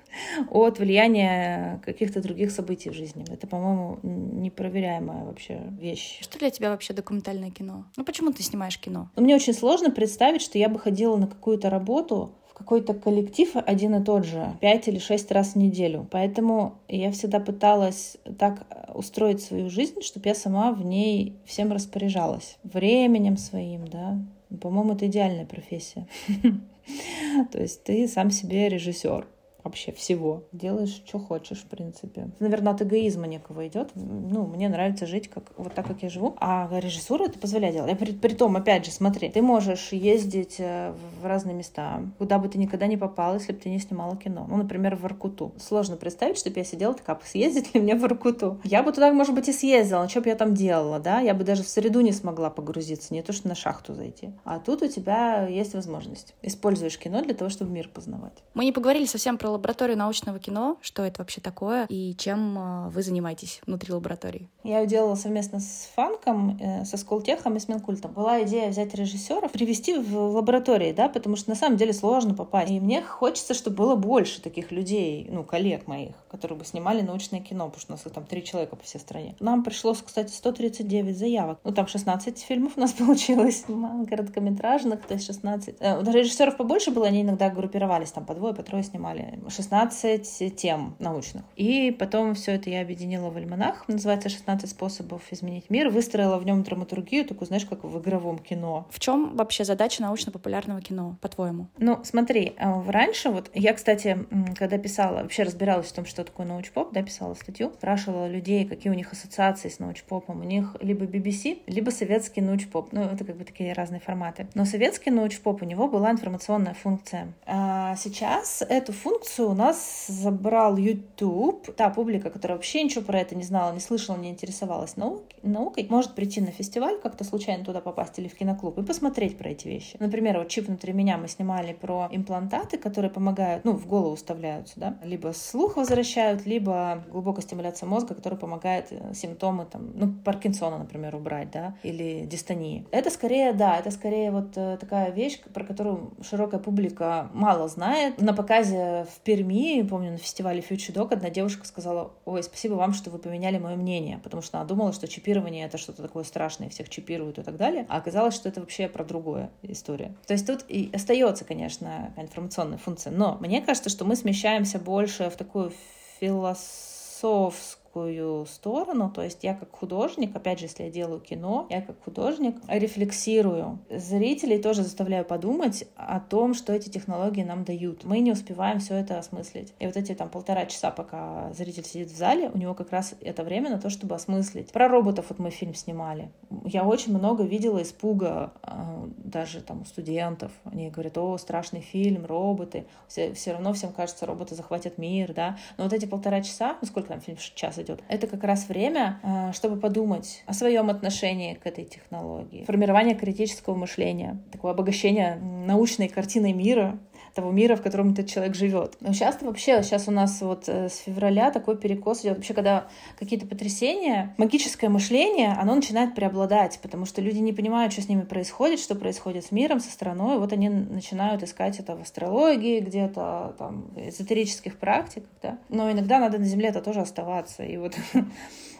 от 0.49 0.79
влияния 0.79 1.81
каких-то 1.85 2.21
других 2.21 2.51
событий 2.51 2.89
в 2.89 2.93
жизни. 2.93 3.25
Это, 3.31 3.47
по-моему, 3.47 3.99
непроверяемая 4.03 5.25
вообще 5.25 5.61
вещь. 5.79 6.19
Что 6.21 6.39
для 6.39 6.49
тебя 6.49 6.69
вообще 6.69 6.93
документальное 6.93 7.51
кино? 7.51 7.85
Ну 7.97 8.03
почему 8.03 8.31
ты 8.31 8.43
снимаешь 8.43 8.79
кино? 8.79 9.09
Ну, 9.15 9.23
мне 9.23 9.35
очень 9.35 9.53
сложно 9.53 9.91
представить, 9.91 10.41
что 10.41 10.57
я 10.57 10.69
бы 10.69 10.79
ходила 10.79 11.17
на 11.17 11.27
какую-то 11.27 11.69
работу, 11.69 12.35
в 12.53 12.55
какой-то 12.55 12.93
коллектив 12.93 13.49
один 13.55 13.95
и 13.95 14.03
тот 14.03 14.25
же, 14.25 14.55
пять 14.61 14.87
или 14.87 14.99
шесть 14.99 15.31
раз 15.31 15.53
в 15.53 15.55
неделю. 15.55 16.07
Поэтому 16.11 16.75
я 16.87 17.11
всегда 17.11 17.39
пыталась 17.39 18.17
так 18.37 18.67
устроить 18.93 19.41
свою 19.41 19.71
жизнь, 19.71 20.01
чтобы 20.01 20.29
я 20.29 20.35
сама 20.35 20.71
в 20.71 20.85
ней 20.85 21.35
всем 21.45 21.71
распоряжалась. 21.71 22.57
Временем 22.63 23.37
своим, 23.37 23.87
да. 23.87 24.19
По-моему, 24.61 24.93
это 24.93 25.07
идеальная 25.07 25.45
профессия. 25.47 26.07
То 27.51 27.59
есть 27.59 27.83
ты 27.83 28.07
сам 28.07 28.29
себе 28.29 28.69
режиссер 28.69 29.25
вообще 29.63 29.91
всего. 29.91 30.43
Делаешь, 30.51 31.03
что 31.05 31.19
хочешь, 31.19 31.59
в 31.59 31.65
принципе. 31.65 32.29
Наверное, 32.39 32.73
от 32.73 32.81
эгоизма 32.81 33.27
некого 33.27 33.67
идет. 33.67 33.91
Ну, 33.95 34.45
мне 34.45 34.69
нравится 34.69 35.05
жить 35.05 35.29
как, 35.29 35.51
вот 35.57 35.73
так, 35.73 35.87
как 35.87 36.03
я 36.03 36.09
живу. 36.09 36.35
А 36.39 36.69
режиссура 36.79 37.25
это 37.25 37.39
позволяет 37.39 37.75
делать. 37.75 37.97
При, 37.97 38.11
при 38.11 38.33
том, 38.33 38.55
опять 38.55 38.85
же, 38.85 38.91
смотри, 38.91 39.29
ты 39.29 39.41
можешь 39.41 39.91
ездить 39.91 40.55
э, 40.59 40.93
в 41.21 41.25
разные 41.25 41.55
места, 41.55 42.01
куда 42.17 42.39
бы 42.39 42.49
ты 42.49 42.57
никогда 42.57 42.87
не 42.87 42.97
попал, 42.97 43.35
если 43.35 43.53
бы 43.53 43.59
ты 43.59 43.69
не 43.69 43.79
снимала 43.79 44.17
кино. 44.17 44.45
Ну, 44.49 44.57
например, 44.57 44.95
в 44.95 45.05
Аркуту. 45.05 45.53
Сложно 45.59 45.95
представить, 45.95 46.37
чтобы 46.37 46.59
я 46.59 46.65
сидела 46.65 46.93
такая, 46.93 47.19
съездить 47.23 47.73
ли 47.73 47.81
мне 47.81 47.95
в 47.95 48.03
Аркуту? 48.03 48.59
Я 48.63 48.83
бы 48.83 48.91
туда, 48.91 49.11
может 49.13 49.33
быть, 49.33 49.47
и 49.47 49.53
съездила, 49.53 50.03
но 50.03 50.09
что 50.09 50.21
бы 50.21 50.29
я 50.29 50.35
там 50.35 50.53
делала, 50.53 50.99
да? 50.99 51.19
Я 51.19 51.33
бы 51.33 51.43
даже 51.43 51.63
в 51.63 51.69
среду 51.69 52.01
не 52.01 52.11
смогла 52.11 52.49
погрузиться, 52.49 53.13
не 53.13 53.21
то, 53.21 53.33
что 53.33 53.47
на 53.47 53.55
шахту 53.55 53.93
зайти. 53.93 54.31
А 54.43 54.59
тут 54.59 54.81
у 54.81 54.87
тебя 54.87 55.47
есть 55.47 55.73
возможность. 55.73 56.35
Используешь 56.41 56.97
кино 56.97 57.21
для 57.21 57.33
того, 57.33 57.49
чтобы 57.49 57.71
мир 57.71 57.89
познавать. 57.93 58.43
Мы 58.53 58.65
не 58.65 58.71
поговорили 58.71 59.05
совсем 59.05 59.37
про 59.37 59.52
лабораторию 59.53 59.97
научного 59.97 60.39
кино. 60.39 60.77
Что 60.81 61.03
это 61.03 61.21
вообще 61.21 61.41
такое 61.41 61.85
и 61.89 62.15
чем 62.15 62.57
а, 62.57 62.89
вы 62.89 63.01
занимаетесь 63.03 63.61
внутри 63.65 63.93
лаборатории? 63.93 64.49
Я 64.63 64.79
ее 64.79 64.87
делала 64.87 65.15
совместно 65.15 65.59
с 65.59 65.89
Фанком, 65.95 66.57
э, 66.59 66.85
со 66.85 66.97
Сколтехом 66.97 67.57
и 67.57 67.59
с 67.59 67.67
Минкультом. 67.67 68.11
Была 68.13 68.43
идея 68.43 68.69
взять 68.69 68.93
режиссеров, 68.93 69.51
привести 69.51 69.97
в 69.97 70.15
лаборатории, 70.15 70.93
да, 70.93 71.09
потому 71.09 71.35
что 71.35 71.49
на 71.49 71.55
самом 71.55 71.77
деле 71.77 71.93
сложно 71.93 72.33
попасть. 72.33 72.71
И 72.71 72.79
мне 72.79 73.01
хочется, 73.01 73.53
чтобы 73.53 73.77
было 73.77 73.95
больше 73.95 74.41
таких 74.41 74.71
людей, 74.71 75.27
ну, 75.29 75.43
коллег 75.43 75.87
моих, 75.87 76.15
которые 76.29 76.57
бы 76.57 76.65
снимали 76.65 77.01
научное 77.01 77.41
кино, 77.41 77.65
потому 77.65 77.81
что 77.81 77.93
у 77.93 77.95
нас 77.95 78.13
там 78.13 78.25
три 78.25 78.43
человека 78.43 78.75
по 78.75 78.83
всей 78.83 78.99
стране. 78.99 79.35
Нам 79.39 79.63
пришло, 79.63 79.93
кстати, 79.93 80.31
139 80.31 81.17
заявок. 81.17 81.59
Ну, 81.63 81.73
там 81.73 81.87
16 81.87 82.39
фильмов 82.39 82.73
у 82.75 82.79
нас 82.79 82.93
получилось, 82.93 83.65
короткометражных, 84.09 85.05
то 85.05 85.13
есть 85.15 85.25
16. 85.25 85.75
Э, 85.79 86.01
режиссеров 86.03 86.57
побольше 86.57 86.91
было, 86.91 87.07
они 87.07 87.21
иногда 87.21 87.49
группировались, 87.49 88.11
там 88.11 88.25
по 88.25 88.33
двое, 88.33 88.53
по 88.53 88.63
трое 88.63 88.83
снимали. 88.83 89.39
16 89.49 90.55
тем 90.55 90.95
научных. 90.99 91.43
И 91.55 91.91
потом 91.91 92.35
все 92.35 92.53
это 92.53 92.69
я 92.69 92.81
объединила 92.81 93.29
в 93.29 93.37
альманах, 93.37 93.87
называется 93.87 94.29
«16 94.29 94.67
способов 94.67 95.21
изменить 95.31 95.69
мир», 95.69 95.89
выстроила 95.89 96.37
в 96.37 96.45
нем 96.45 96.63
драматургию, 96.63 97.25
такую, 97.25 97.47
знаешь, 97.47 97.65
как 97.65 97.83
в 97.83 97.99
игровом 97.99 98.39
кино. 98.39 98.87
В 98.89 98.99
чем 98.99 99.35
вообще 99.35 99.65
задача 99.65 100.01
научно-популярного 100.01 100.81
кино, 100.81 101.17
по-твоему? 101.21 101.67
Ну, 101.77 101.99
смотри, 102.03 102.53
а, 102.57 102.83
раньше 102.87 103.29
вот, 103.29 103.49
я, 103.53 103.73
кстати, 103.73 104.25
когда 104.57 104.77
писала, 104.77 105.21
вообще 105.21 105.43
разбиралась 105.43 105.87
в 105.87 105.93
том, 105.93 106.05
что 106.05 106.23
такое 106.23 106.45
научпоп, 106.45 106.93
да, 106.93 107.01
писала 107.03 107.33
статью, 107.33 107.71
спрашивала 107.73 108.27
людей, 108.27 108.65
какие 108.65 108.91
у 108.91 108.95
них 108.95 109.11
ассоциации 109.11 109.69
с 109.69 109.79
научпопом. 109.79 110.41
У 110.41 110.43
них 110.43 110.75
либо 110.81 111.05
BBC, 111.05 111.61
либо 111.67 111.89
советский 111.89 112.41
научпоп. 112.41 112.91
Ну, 112.91 113.01
это 113.01 113.23
как 113.25 113.37
бы 113.37 113.43
такие 113.43 113.73
разные 113.73 113.99
форматы. 113.99 114.47
Но 114.53 114.65
советский 114.65 115.11
научпоп, 115.11 115.61
у 115.61 115.65
него 115.65 115.87
была 115.87 116.11
информационная 116.11 116.73
функция. 116.73 117.33
А 117.45 117.95
сейчас 117.95 118.63
эту 118.67 118.93
функцию 118.93 119.32
революцию 119.33 119.49
у 119.49 119.53
нас 119.53 120.05
забрал 120.07 120.77
YouTube. 120.77 121.75
Та 121.75 121.89
публика, 121.89 122.29
которая 122.29 122.57
вообще 122.57 122.83
ничего 122.83 123.03
про 123.03 123.19
это 123.19 123.35
не 123.35 123.43
знала, 123.43 123.73
не 123.73 123.79
слышала, 123.79 124.17
не 124.17 124.29
интересовалась 124.29 124.97
наук, 124.97 125.23
наукой, 125.41 125.87
может 125.89 126.15
прийти 126.15 126.41
на 126.41 126.51
фестиваль, 126.51 126.99
как-то 127.01 127.23
случайно 127.23 127.65
туда 127.65 127.81
попасть 127.81 128.19
или 128.19 128.27
в 128.27 128.35
киноклуб 128.35 128.77
и 128.77 128.83
посмотреть 128.83 129.37
про 129.37 129.49
эти 129.49 129.67
вещи. 129.67 129.97
Например, 129.99 130.39
вот 130.39 130.49
«Чип 130.49 130.67
внутри 130.67 130.93
меня» 130.93 131.17
мы 131.17 131.27
снимали 131.27 131.73
про 131.73 132.07
имплантаты, 132.11 132.77
которые 132.77 133.11
помогают, 133.11 133.65
ну, 133.65 133.73
в 133.73 133.87
голову 133.87 134.15
вставляются, 134.15 134.73
да, 134.79 134.97
либо 135.03 135.33
слух 135.33 135.77
возвращают, 135.77 136.45
либо 136.45 137.03
глубокая 137.11 137.43
стимуляция 137.43 137.87
мозга, 137.87 138.15
которая 138.15 138.39
помогает 138.39 138.87
э, 138.91 139.13
симптомы, 139.13 139.65
там, 139.65 139.91
ну, 139.95 140.13
Паркинсона, 140.23 140.77
например, 140.77 141.15
убрать, 141.15 141.51
да, 141.51 141.75
или 141.83 142.25
дистонии. 142.25 142.85
Это 142.91 143.09
скорее, 143.09 143.53
да, 143.53 143.77
это 143.77 143.91
скорее 143.91 144.31
вот 144.31 144.53
э, 144.55 144.77
такая 144.79 145.11
вещь, 145.11 145.39
про 145.53 145.63
которую 145.63 146.13
широкая 146.21 146.59
публика 146.59 147.29
мало 147.33 147.67
знает. 147.67 148.21
На 148.21 148.33
показе 148.33 149.05
в 149.09 149.22
Перми, 149.23 149.81
помню, 149.83 150.11
на 150.11 150.17
фестивале 150.17 150.59
Future 150.59 150.93
Dog 150.93 151.13
одна 151.13 151.29
девушка 151.29 151.65
сказала, 151.65 152.13
ой, 152.25 152.43
спасибо 152.43 152.73
вам, 152.73 152.93
что 152.93 153.09
вы 153.09 153.19
поменяли 153.19 153.57
мое 153.57 153.75
мнение, 153.75 154.19
потому 154.21 154.41
что 154.41 154.57
она 154.57 154.67
думала, 154.67 154.91
что 154.91 155.07
чипирование 155.07 155.65
это 155.65 155.77
что-то 155.77 156.01
такое 156.01 156.23
страшное, 156.23 156.69
всех 156.69 156.89
чипируют 156.89 157.39
и 157.39 157.43
так 157.43 157.55
далее, 157.55 157.85
а 157.89 157.97
оказалось, 157.97 158.35
что 158.35 158.49
это 158.49 158.59
вообще 158.59 158.89
про 158.89 159.05
другое 159.05 159.49
история. 159.61 160.15
То 160.27 160.33
есть 160.33 160.45
тут 160.45 160.65
и 160.67 160.89
остается, 160.93 161.45
конечно, 161.45 162.13
информационная 162.17 162.77
функция, 162.77 163.11
но 163.11 163.37
мне 163.39 163.61
кажется, 163.61 163.89
что 163.89 164.03
мы 164.03 164.15
смещаемся 164.15 164.77
больше 164.77 165.29
в 165.29 165.35
такую 165.37 165.71
философскую 166.19 167.82
творческую 167.93 168.45
сторону, 168.45 169.11
то 169.13 169.21
есть 169.21 169.43
я 169.43 169.53
как 169.53 169.71
художник, 169.71 170.35
опять 170.35 170.59
же, 170.59 170.65
если 170.65 170.83
я 170.83 170.89
делаю 170.89 171.19
кино, 171.19 171.67
я 171.69 171.81
как 171.81 172.01
художник 172.03 172.57
рефлексирую. 172.67 173.79
Зрителей 173.89 174.61
тоже 174.61 174.83
заставляю 174.83 175.25
подумать 175.25 175.85
о 175.95 176.19
том, 176.19 176.53
что 176.53 176.73
эти 176.73 176.89
технологии 176.89 177.43
нам 177.43 177.63
дают. 177.63 178.03
Мы 178.03 178.19
не 178.19 178.31
успеваем 178.31 178.79
все 178.79 178.95
это 178.95 179.19
осмыслить. 179.19 179.73
И 179.79 179.85
вот 179.85 179.95
эти 179.95 180.13
там 180.15 180.29
полтора 180.29 180.65
часа, 180.65 180.91
пока 180.91 181.51
зритель 181.53 181.85
сидит 181.85 182.09
в 182.09 182.17
зале, 182.17 182.49
у 182.53 182.57
него 182.57 182.73
как 182.73 182.91
раз 182.91 183.13
это 183.21 183.43
время 183.43 183.69
на 183.69 183.79
то, 183.79 183.89
чтобы 183.89 184.15
осмыслить. 184.15 184.71
Про 184.71 184.87
роботов 184.87 185.27
вот 185.29 185.39
мы 185.39 185.51
фильм 185.51 185.75
снимали. 185.75 186.31
Я 186.65 186.83
очень 186.83 187.15
много 187.15 187.43
видела 187.43 187.81
испуга 187.81 188.53
а, 188.61 189.07
даже 189.17 189.61
там 189.61 189.81
у 189.81 189.85
студентов. 189.85 190.51
Они 190.63 190.89
говорят, 190.89 191.17
о, 191.17 191.37
страшный 191.37 191.81
фильм, 191.81 192.25
роботы. 192.25 192.85
Все, 193.07 193.33
все 193.33 193.51
равно 193.53 193.73
всем 193.73 193.91
кажется, 193.91 194.25
роботы 194.25 194.55
захватят 194.55 194.97
мир, 194.97 195.33
да. 195.33 195.57
Но 195.77 195.83
вот 195.83 195.93
эти 195.93 196.05
полтора 196.05 196.41
часа, 196.41 196.77
ну 196.81 196.87
сколько 196.87 197.09
там 197.09 197.21
фильм, 197.21 197.37
час 197.37 197.77
идет. 197.83 198.01
Это 198.07 198.27
как 198.27 198.43
раз 198.43 198.67
время, 198.67 199.19
а, 199.23 199.53
чтобы 199.53 199.79
подумать 199.79 200.43
о 200.45 200.53
своем 200.53 200.89
отношении 200.89 201.53
к 201.53 201.65
этой 201.67 201.85
технологии. 201.85 202.65
Формирование 202.65 203.15
критического 203.15 203.75
мышления, 203.75 204.41
такое 204.51 204.71
обогащение 204.71 205.35
научной 205.35 206.07
картины 206.07 206.53
мира, 206.53 206.97
того 207.33 207.51
мира, 207.51 207.75
в 207.75 207.81
котором 207.81 208.11
этот 208.11 208.27
человек 208.27 208.55
живет. 208.55 208.95
Но 208.99 209.13
часто 209.13 209.45
вообще, 209.45 209.81
сейчас 209.81 210.07
у 210.07 210.11
нас 210.11 210.41
вот 210.41 210.65
э, 210.67 210.89
с 210.89 210.97
февраля 210.97 211.51
такой 211.51 211.77
перекос 211.77 212.21
идет. 212.21 212.37
Вообще, 212.37 212.53
когда 212.53 212.87
какие-то 213.17 213.47
потрясения, 213.47 214.33
магическое 214.37 214.89
мышление, 214.89 215.53
оно 215.53 215.75
начинает 215.75 216.13
преобладать, 216.15 216.79
потому 216.81 217.05
что 217.05 217.21
люди 217.21 217.39
не 217.39 217.53
понимают, 217.53 217.93
что 217.93 218.01
с 218.01 218.09
ними 218.09 218.21
происходит, 218.21 218.79
что 218.79 218.95
происходит 218.95 219.45
с 219.45 219.51
миром, 219.51 219.79
со 219.79 219.91
страной. 219.91 220.37
Вот 220.37 220.53
они 220.53 220.69
начинают 220.69 221.41
искать 221.43 221.79
это 221.79 221.95
в 221.95 222.01
астрологии, 222.01 222.79
где-то 222.79 223.55
там, 223.57 223.87
эзотерических 223.95 224.77
практиках, 224.77 225.29
да. 225.41 225.57
Но 225.69 225.91
иногда 225.91 226.19
надо 226.19 226.37
на 226.37 226.45
Земле 226.45 226.69
это 226.69 226.81
тоже 226.81 227.01
оставаться. 227.01 227.63
И 227.63 227.77
вот 227.77 227.95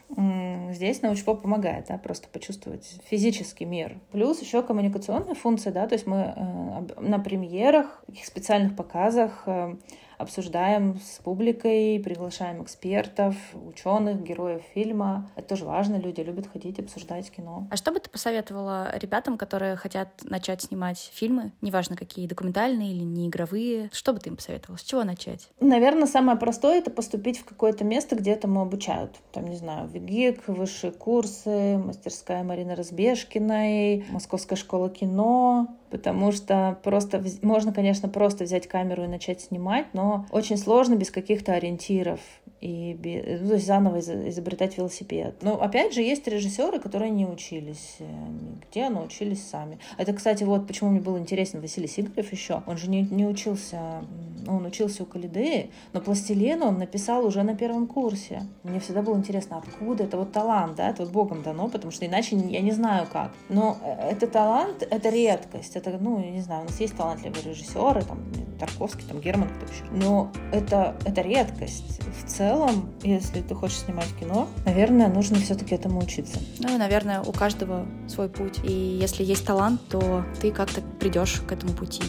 Здесь 0.71 1.02
научпоп 1.02 1.41
помогает, 1.41 1.86
да, 1.88 1.97
просто 1.97 2.28
почувствовать 2.30 2.99
физический 3.06 3.65
мир. 3.65 3.99
Плюс 4.12 4.41
еще 4.41 4.62
коммуникационная 4.62 5.36
функция, 5.36 5.73
да, 5.73 5.88
то 5.88 5.93
есть 5.93 6.06
мы 6.06 6.34
э, 6.36 7.02
на 7.02 7.19
премьерах, 7.19 8.04
специальных 8.23 8.76
показах 8.76 9.43
э, 9.45 9.76
обсуждаем 10.24 11.00
с 11.00 11.20
публикой, 11.20 12.02
приглашаем 12.04 12.64
экспертов, 12.64 13.36
ученых, 13.54 14.24
героев 14.24 14.62
фильма. 14.74 15.30
Это 15.36 15.50
тоже 15.50 15.66
важно, 15.66 15.98
люди 15.98 16.22
любят 16.22 16.48
ходить 16.48 16.80
обсуждать 16.80 17.30
кино. 17.30 17.68
А 17.70 17.78
что 17.78 17.92
бы 17.92 18.00
ты 18.00 18.10
посоветовала 18.10 18.98
ребятам, 18.98 19.38
которые 19.38 19.76
хотят 19.76 20.10
начать 20.24 20.64
снимать 20.64 21.12
фильмы, 21.14 21.52
неважно 21.62 21.96
какие, 21.96 22.28
документальные 22.28 22.92
или 22.92 23.04
не 23.04 23.28
игровые, 23.28 23.90
что 23.94 24.14
бы 24.14 24.20
ты 24.20 24.30
им 24.30 24.38
посоветовала, 24.38 24.78
с 24.78 24.84
чего 24.84 25.04
начать? 25.04 25.50
Наверное, 25.60 26.08
самое 26.08 26.38
простое— 26.38 26.78
это 26.80 26.92
поступить 26.92 27.38
в 27.40 27.46
какое-то 27.46 27.84
место, 27.84 28.16
где 28.16 28.32
этому 28.32 28.62
обучают. 28.62 29.12
Там, 29.32 29.46
не 29.48 29.56
знаю, 29.56 29.88
ВИГИК, 29.88 30.48
высшие 30.48 30.92
курсы, 30.92 31.78
мастерская 31.78 32.44
Марины 32.44 32.76
Разбежкиной, 32.76 34.06
Московская 34.10 34.56
школа 34.56 34.90
кино, 34.90 35.68
потому 35.94 36.32
что 36.32 36.80
просто 36.82 37.24
можно, 37.44 37.72
конечно, 37.72 38.10
просто 38.10 38.46
взять 38.46 38.68
камеру 38.68 39.04
и 39.04 39.08
начать 39.08 39.42
снимать, 39.42 39.86
но 39.94 40.26
очень 40.32 40.58
сложно 40.58 40.96
без 40.96 41.12
каких-то 41.12 41.54
ориентиров 41.54 42.20
и 42.62 42.98
ну, 43.42 43.50
то 43.50 43.54
есть 43.54 43.68
заново 43.68 44.00
изобретать 44.00 44.76
велосипед. 44.76 45.36
Но 45.44 45.62
опять 45.62 45.94
же 45.94 46.02
есть 46.02 46.28
режиссеры, 46.28 46.80
которые 46.80 47.12
не 47.12 47.28
учились 47.28 47.98
э, 48.00 48.06
нигде, 48.06 48.90
но 48.90 49.04
учились 49.04 49.46
сами. 49.46 49.78
Это, 50.00 50.14
кстати, 50.14 50.44
вот 50.44 50.66
почему 50.66 50.90
мне 50.90 51.00
был 51.00 51.16
интересен 51.20 51.62
Василий 51.62 51.88
Сигарев 51.88 52.32
еще. 52.32 52.64
Он 52.66 52.76
же 52.78 52.90
не, 52.90 53.04
не 53.04 53.28
учился, 53.28 54.04
он 54.48 54.66
учился 54.66 55.04
у 55.04 55.06
Калидеи, 55.06 55.72
но 55.94 56.02
пластилин 56.02 56.64
он 56.64 56.78
написал 56.78 57.26
уже 57.26 57.44
на 57.44 57.56
первом 57.56 57.88
курсе. 57.88 58.44
Мне 58.64 58.80
всегда 58.80 59.02
было 59.02 59.16
интересно, 59.16 59.58
откуда 59.58 60.04
это 60.04 60.18
вот 60.18 60.32
талант, 60.32 60.76
да, 60.76 60.90
это 60.90 61.04
вот 61.04 61.12
Богом 61.12 61.44
дано, 61.44 61.68
потому 61.68 61.92
что 61.92 62.06
иначе 62.06 62.36
я 62.36 62.62
не 62.62 62.72
знаю 62.72 63.08
как. 63.12 63.32
Но 63.50 63.78
э, 63.84 64.12
это 64.12 64.28
талант, 64.28 64.88
это 64.90 65.10
редкость, 65.10 65.76
это, 65.76 65.98
ну, 66.00 66.20
не 66.20 66.42
знаю, 66.42 66.62
у 66.62 66.66
нас 66.66 66.80
есть 66.80 66.96
талантливые 66.96 67.44
режиссеры, 67.44 68.04
там, 68.04 68.20
Тарковский, 68.60 69.04
там, 69.08 69.20
Герман, 69.20 69.50
кто 69.50 69.66
еще. 69.72 69.84
Но 69.92 70.32
это, 70.52 70.96
это 71.06 71.22
редкость. 71.22 72.00
В 72.24 72.28
целом, 72.28 72.90
если 73.04 73.42
ты 73.42 73.56
хочешь 73.56 73.80
снимать 73.80 74.08
кино, 74.20 74.48
наверное, 74.66 75.08
нужно 75.08 75.38
все-таки 75.38 75.76
этому 75.76 76.00
учиться. 76.00 76.40
Ну 76.60 76.74
и, 76.74 76.78
наверное, 76.78 77.22
у 77.22 77.32
каждого 77.32 77.86
свой 78.08 78.30
путь. 78.30 78.60
И 78.64 78.72
если 78.72 79.24
есть 79.24 79.46
талант, 79.46 79.82
то 79.90 80.24
ты 80.42 80.52
как-то 80.52 80.82
придешь 81.00 81.42
к 81.48 81.52
этому 81.52 81.74
пути. 81.74 82.04